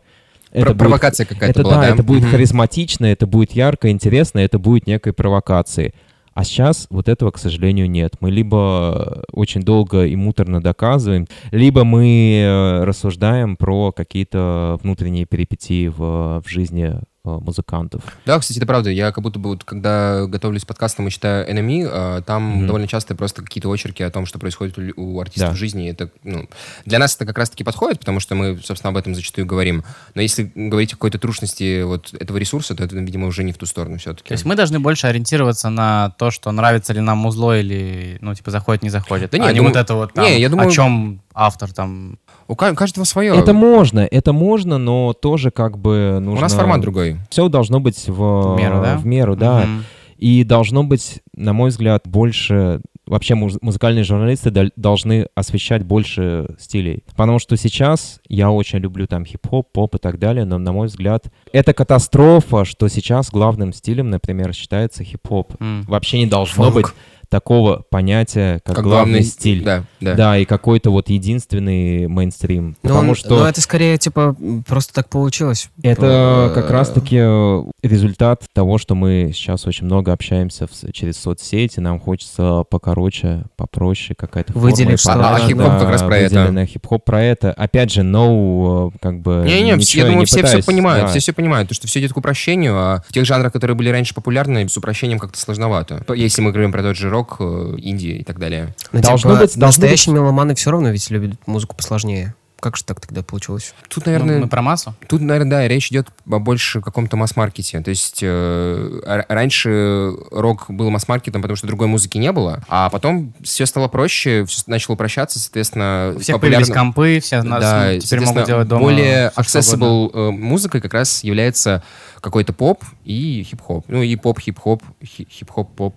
[0.51, 1.87] Про- Это будет провокация какая-то это была, да, да?
[1.93, 2.31] это будет Мгм.
[2.31, 5.93] харизматично, это будет ярко, интересно, это будет некой провокацией.
[6.33, 8.13] А сейчас вот этого, к сожалению, нет.
[8.21, 15.87] Мы либо очень долго и муторно доказываем, либо мы э, рассуждаем про какие-то внутренние перипетии
[15.89, 18.01] в, в жизни э, музыкантов.
[18.25, 18.89] Да, кстати, это правда.
[18.89, 22.67] Я как будто бы, вот, когда готовлюсь к подкастам и читаю NME, а, там Мгм.
[22.67, 25.55] довольно часто просто какие-то очерки о том, что происходит у, артистов Да.
[25.55, 25.89] в жизни.
[25.89, 26.49] Это, ну,
[26.85, 29.83] для нас это как раз-таки подходит, потому что мы, собственно, об этом зачастую говорим.
[30.15, 33.57] Но если говорить о какой-то трушности вот этого ресурса, то это, видимо, уже не в
[33.57, 34.29] ту сторону все-таки.
[34.29, 38.33] То есть мы должны больше ориентироваться на то, что нравится ли нам музло или, ну,
[38.33, 39.31] типа, заходит, не заходит.
[39.31, 41.71] Да не, а не думаю- вот это вот там, не, я думаю- о чем автор
[41.71, 42.17] там...
[42.51, 43.33] У ка- каждого свое.
[43.33, 46.37] Это можно, это можно, но тоже как бы нужно...
[46.37, 47.15] У нас формат другой.
[47.29, 48.97] Все должно быть в, В меру, да?
[48.97, 49.61] В меру, да.
[49.61, 49.85] Мгм.
[50.17, 52.81] И должно быть, на мой взгляд, больше...
[53.07, 57.03] Вообще муз- музыкальные журналисты дол- должны освещать больше стилей.
[57.15, 60.87] Потому что сейчас я очень люблю там хип-хоп, поп и так далее, но, на мой
[60.87, 65.53] взгляд, это катастрофа, что сейчас главным стилем, например, считается хип-хоп.
[65.61, 65.83] М.
[65.87, 66.73] Вообще не должно Фолк.
[66.75, 66.85] быть
[67.31, 69.63] такого понятия, как, главный, стиль.
[69.63, 70.15] Да, да.
[70.15, 72.75] Да, и какой-то вот единственный мейнстрим.
[72.83, 73.39] Ну, Потому он- что...
[73.39, 74.35] ну, это скорее, типа,
[74.67, 75.69] просто так получилось.
[75.81, 81.17] Это Э, как раз-таки э, результат того, что мы сейчас очень много общаемся в через
[81.17, 84.69] соцсети, нам хочется покороче, попроще, какая-то форма.
[84.69, 85.17] Выделить что-то.
[85.19, 86.35] понятно, А хип-хоп как раз про это.
[86.35, 86.65] выделенная.
[86.65, 87.51] Хип-хоп про это.
[87.53, 89.43] Опять же, но, э, как бы...
[89.45, 91.09] Не-не, все- ничего я думаю, не все все пытаюсь, понимают, да.
[91.11, 93.89] все все понимают, то, что все идет к упрощению, а в тех жанрах, которые были
[93.89, 96.03] раньше популярны, с упрощением как-то сложновато.
[96.05, 98.75] То- Если мы говорим про тот же рок, э, инди и так далее.
[98.91, 102.35] Ну, Должно типа, быть- должно настоящие меломаны все равно ведь любят музыку посложнее.
[102.61, 103.73] Как же так тогда получилось?
[103.89, 104.95] Тут, Ну, наверное, мы про массу?
[105.09, 107.81] Тут, наверное, да, речь идет о больше каком-то масс-маркете.
[107.81, 112.89] То есть э, р- раньше рок был масс-маркетом, потому что другой музыки не было, а
[112.89, 116.13] потом все стало проще, всё начало упрощаться, соответственно...
[116.15, 120.11] У всех популярно- появились компы, все нас Да, ну, теперь могут делать дома более accessible
[120.13, 121.83] э, музыкой как раз является
[122.21, 123.85] какой-то поп и хип-хоп.
[123.87, 125.95] Ну и поп, хип-хоп, хи- хип-хоп, поп,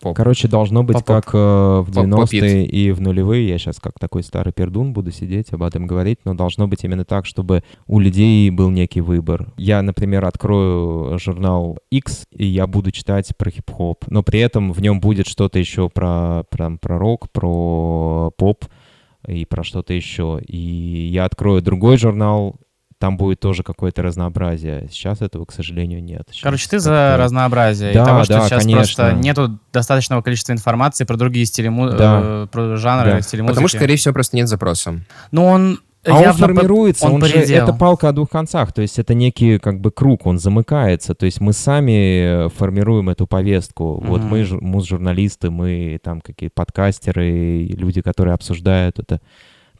[0.00, 0.16] поп.
[0.16, 1.24] Короче, должно быть Поп-поп.
[1.24, 1.38] как э,
[1.86, 3.48] в Поп- 90-е и в нулевые.
[3.48, 7.04] Я сейчас как такой старый пердун буду сидеть об этом говорить, но должно быть именно
[7.04, 9.52] так, чтобы у людей был некий выбор.
[9.56, 14.80] Я, например, открою журнал X, и я буду читать про хип-хоп, но при этом в
[14.80, 18.64] нем будет что-то еще про, про, про рок, про поп
[19.26, 20.40] и про что-то еще.
[20.46, 20.56] И
[21.12, 22.56] я открою другой журнал,
[23.00, 24.86] там будет тоже какое-то разнообразие.
[24.92, 26.22] Сейчас этого, к сожалению, нет.
[26.30, 27.92] Сейчас Короче, ты за разнообразие.
[27.94, 28.76] Да, и того, что да, сейчас конечно.
[28.76, 32.20] просто нету достаточного количества информации про другие стили му- Да.
[32.22, 33.20] э, про жанры, Да.
[33.22, 33.54] стили музыки.
[33.54, 35.00] Потому что, скорее всего, просто нет запроса.
[35.32, 37.64] Ну, он А он формируется, он, же, поредел.
[37.64, 41.26] это палка о двух концах, то есть это некий как бы круг, он замыкается, то
[41.26, 44.00] есть мы сами э, формируем эту повестку.
[44.02, 44.30] Вот Мгм.
[44.30, 49.20] мы, жур- муз-журналисты, мы там какие подкастеры, люди, которые обсуждают это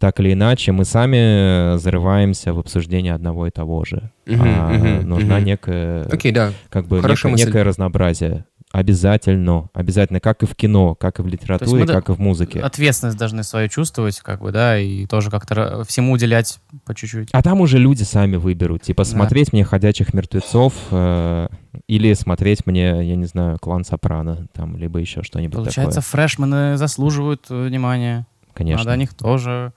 [0.01, 4.11] так или иначе, мы сами зарываемся в обсуждение одного и того же.
[4.27, 5.45] Мгм, А мгм, нужна мгм.
[5.45, 6.53] некая, Окей, да.
[6.71, 8.45] как бы некое, некое разнообразие.
[8.73, 12.61] Обязательно, обязательно, как и в кино, как и в литературе, да- как и в музыке.
[12.61, 17.29] Ответственность должны свою чувствовать, как бы, да, и тоже как-то всему уделять по чуть-чуть.
[17.33, 18.83] А там уже люди сами выберут.
[18.83, 19.11] Типа, Да.
[19.11, 21.49] смотреть мне «Ходячих мертвецов» э,
[21.89, 26.09] или смотреть мне, я не знаю, «Клан Сопрано», там, либо еще что-нибудь Получается, такое.
[26.11, 28.27] фрешмены заслуживают э, внимания.
[28.55, 28.79] Конечно.
[28.85, 29.73] Надо о них тоже.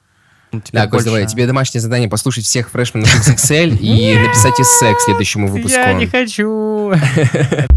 [0.54, 1.34] Ну, Да, Кость, давай, больше.
[1.36, 5.78] тебе домашнее задание послушать всех фрешменов XXL и написать эссе к следующему выпуску.
[5.78, 6.94] Я не хочу.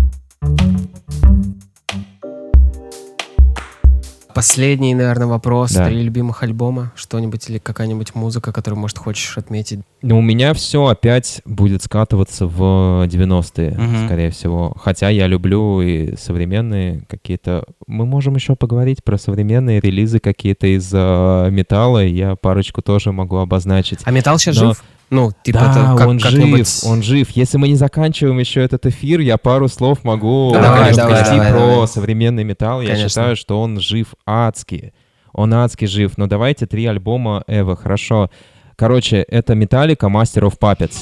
[4.37, 5.73] Последний, наверное, вопрос.
[5.73, 5.87] Да.
[5.89, 6.93] Три любимых альбома?
[6.95, 9.81] Что-нибудь или какая-нибудь музыка, которую, может, хочешь отметить?
[10.03, 14.07] Но у меня все опять будет скатываться в 90-е, Мгм.
[14.07, 14.75] скорее всего.
[14.79, 17.65] Хотя я люблю и современные какие-то...
[17.87, 22.05] Мы можем еще поговорить про современные релизы какие-то из э, металла.
[22.05, 24.01] Я парочку тоже могу обозначить.
[24.05, 24.85] А металл сейчас Но- жив?
[25.11, 27.31] Ну, типа, да, это как- он как-нибудь- жив, он жив.
[27.31, 31.51] Если мы не заканчиваем еще этот эфир, я пару слов могу Давай, давай, сказать давай,
[31.53, 31.89] про давай.
[31.89, 32.81] современный металл.
[32.81, 33.09] Я Конечно.
[33.09, 34.93] считаю, что он жив адски.
[35.33, 36.19] Он адски жив.
[36.19, 38.31] Но давайте три альбома Эва, хорошо.
[38.75, 40.97] Короче, это Металлика, Master of Puppets.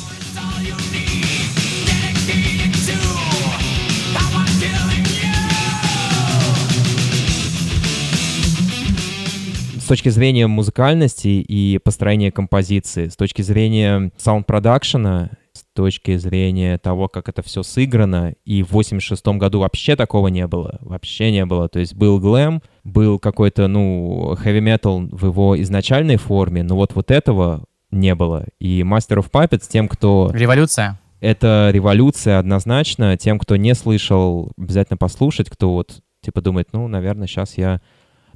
[9.85, 17.07] С точки зрения музыкальности и построения композиции, с точки зрения саунд-продакшена, с точки зрения того,
[17.09, 21.69] как это все сыграно, и в 86 году вообще такого не было, вообще не было.
[21.69, 26.95] То есть был глэм, был какой-то, ну, heavy metal в его изначальной форме, но вот
[26.95, 28.47] вот этого не было.
[28.59, 30.31] И Master of Puppets тем, кто...
[30.33, 30.99] Революция.
[31.21, 33.19] Это революция однозначно.
[33.19, 37.83] Тем, кто не слышал, обязательно послушать, кто вот типа думает, ну, наверное, сейчас я...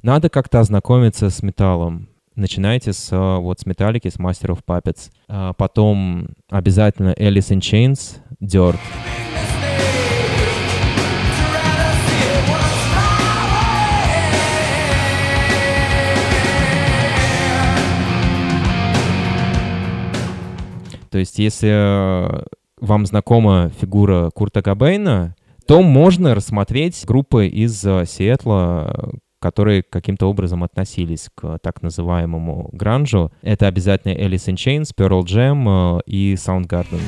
[0.01, 2.07] Надо как-то ознакомиться с металлом.
[2.35, 5.11] Начинайте с а, вот с Металлики, с Master of Puppets.
[5.27, 8.77] А потом обязательно Alice in Chains, Dirt.
[21.09, 22.43] То есть, если э,
[22.79, 25.35] вам знакома фигура Курта Кобейна,
[25.65, 32.69] то можно рассмотреть группы из э, Сиэтла, э, которые каким-то образом относились к так называемому
[32.73, 33.31] гранжу.
[33.41, 37.01] Это обязательно Alice in Chains, Pearl Jam э, и Soundgarden.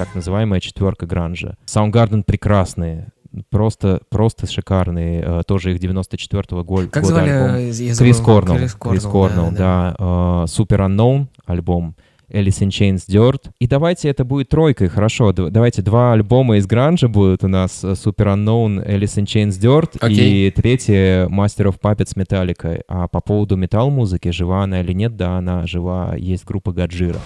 [0.00, 1.56] так называемая четверка гранжа.
[1.66, 3.08] Soundgarden прекрасные,
[3.50, 5.22] просто, просто шикарные.
[5.24, 7.30] э, Тоже их 94-го го- Как года звали?
[7.30, 7.56] альбом.
[7.56, 8.20] э, Крис.
[8.20, 8.56] Корнелл.
[8.56, 9.96] Крис Крис Корнелл, Корнелл, да.
[9.98, 10.44] э,
[10.86, 11.94] Unknown альбом.
[12.32, 13.50] Alice in Chains Dirt.
[13.58, 15.32] И давайте это будет тройкой, хорошо.
[15.32, 17.82] Давайте два альбома из гранжа будут у нас.
[17.82, 19.96] Super Unknown, Alice in Chains Dirt.
[20.00, 20.46] Окей.
[20.46, 22.82] И третье Master of Puppets Metallica.
[22.86, 26.14] А по поводу метал-музыки, жива она или нет, да, она жива.
[26.16, 27.18] Есть группа Гаджира.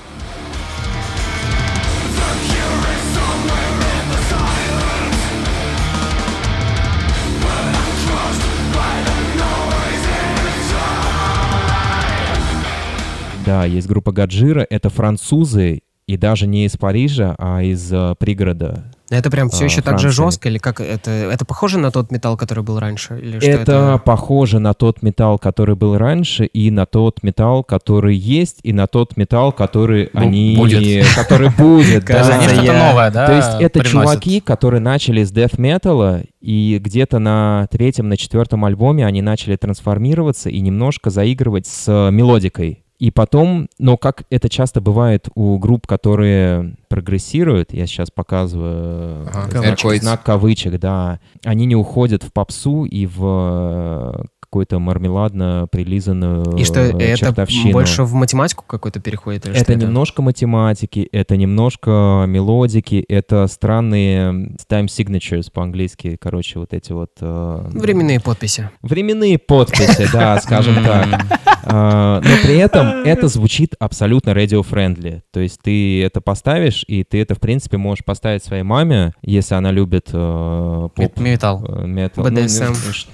[13.45, 18.84] Да, есть группа Гаджира, это французы, и даже не из Парижа, а из э, пригорода.
[19.11, 20.24] Это прям все а, еще так же Франции.
[20.24, 21.11] жестко, или как это?
[21.11, 23.18] Это похоже на тот металл, который был раньше?
[23.20, 28.16] Или что это, похоже на тот металл, который был раньше, и на тот металл, который
[28.16, 30.57] есть, и на тот металл, который Бу- они...
[30.57, 31.07] будет.
[31.14, 32.38] Который будет, То есть да.
[32.38, 33.26] они что-то новое, да?
[33.26, 38.64] То есть это чуваки, которые начали с death metal, и где-то на третьем, на четвертом
[38.64, 42.84] альбоме они начали трансформироваться и немножко заигрывать с э, мелодикой.
[43.05, 49.48] И потом, но как это часто бывает у групп, которые прогрессируют, я сейчас показываю Ага,
[49.48, 50.00] э, знак, Airquotes.
[50.00, 56.64] знак кавычек, да, они не уходят в попсу и в э, какую-то мармеладно прилизанную И
[56.64, 59.44] что, э, это больше в математику какой-то переходит?
[59.44, 66.72] Или Это что немножко математики, это немножко мелодики, это странные time signatures по-английски, короче, вот
[66.72, 67.11] эти вот...
[67.20, 68.70] Временные подписи.
[68.80, 71.20] Временные подписи, да, скажем так.
[71.67, 75.23] А, Но при этом это звучит абсолютно radio-friendly.
[75.33, 79.55] То есть ты это поставишь, и ты это, в принципе, можешь поставить своей маме, если
[79.55, 81.21] она любит э, поп, э,
[81.87, 82.25] метал.
[82.25, 82.77] Ну, BDSM.
[82.87, 83.09] ну, ш-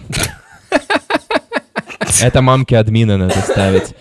[2.23, 3.95] Это мамке админа надо ставить.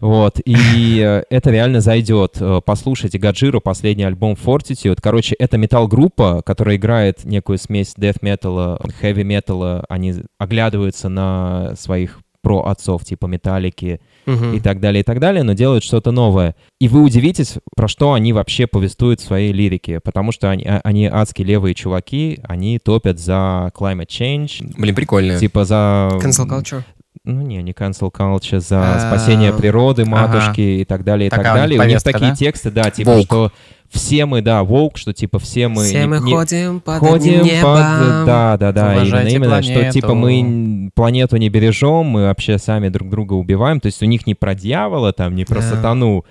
[0.00, 2.36] Вот, и э, это реально зайдет.
[2.38, 4.98] Э, Послушайте Гаджиру, последний альбом Fortitude.
[5.00, 9.84] Короче, это метал-группа, которая играет некую смесь death металла, heavy металла.
[9.88, 14.54] Они оглядываются на своих про отцов типа Металлики Мгм.
[14.54, 16.54] и так далее, и так далее, но делают что-то новое.
[16.80, 20.80] И вы удивитесь, про что они вообще повествуют в своей лирике, потому что они, а-
[20.84, 25.38] они адски левые чуваки, они топят за climate change, Блин, прикольно.
[25.38, 26.10] типа за...
[26.22, 26.82] Cancel culture?
[27.26, 31.40] Ну не, не cancel culture, за А, спасение природы, матушки и так далее, и так
[31.40, 31.80] у них далее.
[31.80, 32.36] У них такие да?
[32.36, 33.24] тексты, да, типа, Woke.
[33.24, 33.52] что
[33.94, 35.84] все мы, да, волк, что типа все мы...
[35.84, 37.46] Все не- мы не- ходим под Ходим одним под...
[37.46, 38.26] небом.
[38.26, 39.92] Да, да, да, именно, Уважайте именно, что планету.
[39.94, 43.80] типа мы планету не бережем, мы вообще сами друг друга убиваем.
[43.80, 45.62] То есть у них не про дьявола там, не про Да.
[45.62, 46.24] сатану,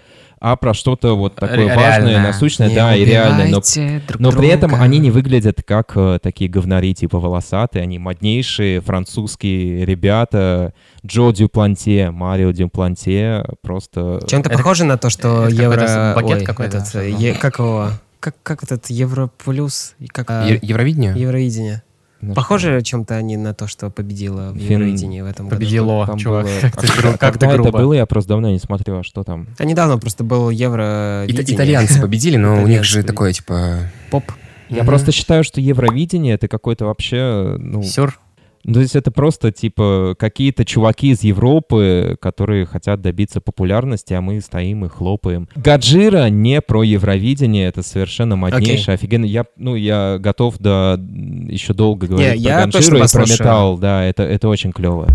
[0.46, 2.22] а про что-то вот такое Ре- важное, реальное.
[2.22, 3.48] насущное, Не да, и реальное.
[3.48, 3.62] Но
[4.08, 4.84] друг но при этом друга.
[4.84, 7.84] они не выглядят как э, такие говнари, типа волосатые.
[7.84, 10.74] Они моднейшие французские ребята.
[11.06, 13.46] Джо Дюпланте, Марио Дюпланте.
[13.62, 14.20] Просто...
[14.28, 15.78] Чем-то Это- похоже на то, что это евро...
[15.78, 17.89] какой-то бакет ой, какой-то, этот, е- Как его?
[18.20, 19.96] Как, как этот Европлюс?
[20.10, 21.14] Как, Е- Евровидение?
[21.18, 21.84] Евровидение.
[22.28, 25.60] Ну, Похоже чем-то они на то, что победило в Евровидении в этом году.
[25.60, 26.46] Победило, Там чувак.
[26.46, 27.78] было- Как ты а гру- когда- как ты когда это грубо.
[27.80, 29.48] было, я просто давно не смотрю, а что там?
[29.58, 33.90] А недавно просто был Евро Ита- Итальянцы победили, но у них же такое, типа...
[34.10, 34.24] Поп.
[34.70, 38.20] Я просто считаю, что Евровидение это какой-то вообще, ну, Сюр.
[38.64, 44.22] Ну, то есть это просто типа какие-то чуваки из Европы, которые хотят добиться популярности, а
[44.22, 45.49] мы стоим и хлопаем.
[45.55, 49.26] Гаджира не про Евровидение, это совершенно моднейшее, офигенно.
[49.26, 50.99] Я, ну, я готов да
[51.49, 55.07] еще долго говорить я про Гаджиру и про металл, да, это, это очень клево.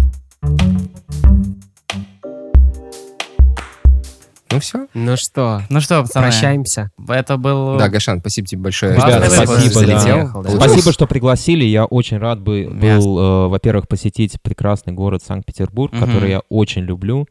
[4.50, 4.86] Ну все.
[4.94, 6.90] Ну что, Ну что, пацаны, прощаемся.
[7.08, 7.76] это был...
[7.76, 8.94] Да, Гашан, спасибо тебе большое.
[8.94, 9.42] Ребята, выпуск.
[9.44, 9.98] спасибо, да.
[9.98, 10.50] Залетел, да.
[10.50, 11.64] Спасибо, что пригласили.
[11.64, 16.04] Я очень рад бы был, э, во-первых, посетить прекрасный город Санкт-Петербург, Мгм.
[16.06, 17.26] который я очень люблю.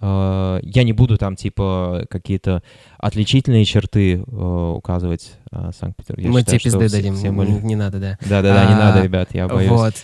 [0.00, 2.62] Э, Я не буду там, типа, какие-то
[2.98, 6.28] отличительные черты э, указывать э, Санкт-Петербург.
[6.28, 7.14] Мы считаю, тебе пизды дадим.
[7.16, 8.18] все мы- Не, не надо, да.
[8.20, 9.70] Да-да-да, не А, надо, ребят, я боюсь.
[9.70, 9.94] Вот.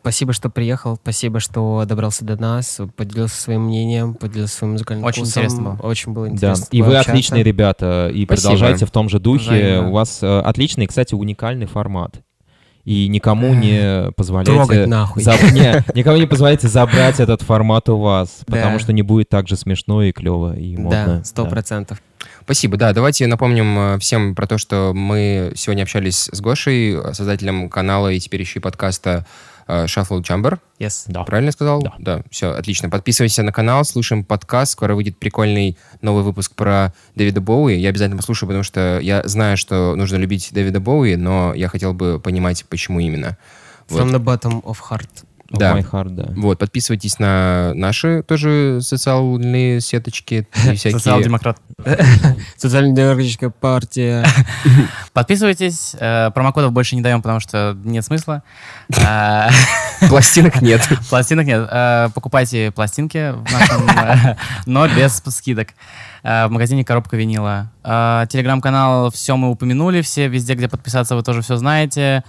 [0.00, 0.96] Спасибо, что приехал.
[0.96, 5.42] Спасибо, что добрался до нас, поделился своим мнением, поделился своим музыкальным Очень вкусом.
[5.44, 5.88] интересно было.
[5.88, 6.66] Очень было Да, интересно.
[6.72, 8.42] и вы отличные ребята, и Спасибо.
[8.50, 9.44] продолжайте в том же духе.
[9.50, 9.88] Взаимно.
[9.90, 12.20] У вас отличный, кстати, уникальный формат.
[12.90, 14.50] И никому не позволяйте...
[14.50, 15.22] Трогать нахуй.
[15.22, 18.56] заб- не, никому не позволяйте забрать этот формат у вас, Да.
[18.56, 21.04] потому что не будет так же смешно и клево, и модно.
[21.18, 22.02] Да, сто процентов.
[22.42, 22.92] Спасибо, да.
[22.92, 28.08] Давайте напомним э, всем про то, что мы сегодня общались с Гошей, э, создателем канала
[28.08, 29.24] и теперь еще и подкаста
[29.66, 30.58] Shuffle Chamber.
[30.78, 31.04] Yes.
[31.08, 31.24] Да.
[31.24, 31.82] Правильно я сказал?
[31.98, 32.22] Да.
[32.30, 32.88] все, отлично.
[32.90, 34.72] Подписывайтесь на канал, слушаем подкаст.
[34.72, 37.76] Скоро выйдет прикольный новый выпуск про Дэвида Боуи.
[37.76, 41.94] Я обязательно послушаю, потому что я знаю, что нужно любить Дэвида Боуи, но я хотел
[41.94, 43.36] бы понимать, почему именно.
[43.88, 44.02] Вот.
[44.02, 45.08] From the bottom of heart.
[45.58, 45.76] Да.
[45.76, 46.28] my heart, да.
[46.36, 50.92] Вот, подписывайтесь на наши тоже социальные сеточки всякие...
[50.92, 51.58] Социал-демократ.
[52.56, 54.24] Социально-демократическая партия.
[55.12, 55.94] Подписывайтесь.
[55.98, 58.42] э, Промокодов больше не даем, потому что нет смысла.
[59.04, 59.50] А,
[60.08, 60.82] Пластинок нет.
[61.08, 61.68] Пластинок нет.
[61.70, 64.36] Э, Покупайте пластинки в нашем, э,
[64.66, 65.68] но без скидок.
[66.22, 67.70] Э, В магазине коробка винила.
[67.82, 72.24] Э, Телеграм-канал все мы упомянули, все везде, где подписаться, вы тоже все знаете.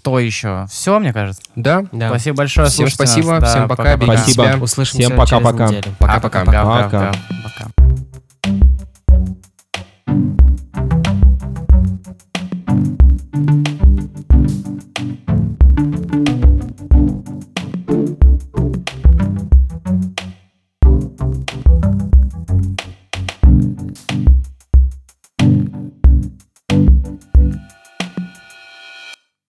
[0.00, 0.66] Что еще?
[0.70, 1.42] Все, мне кажется.
[1.56, 1.84] Да.
[1.92, 2.08] Да.
[2.08, 2.68] Спасибо большое.
[2.68, 2.94] Всем нас.
[2.94, 3.96] спасибо, Да, всем пока, пока-пока.
[4.06, 4.44] берегите Спасибо.
[4.54, 4.62] себя.
[4.64, 5.70] Услышимся Всем пока-пока.
[5.98, 6.44] Пока-пока.
[6.44, 6.64] Пока.
[6.64, 6.82] Пока.
[6.84, 7.12] Пока.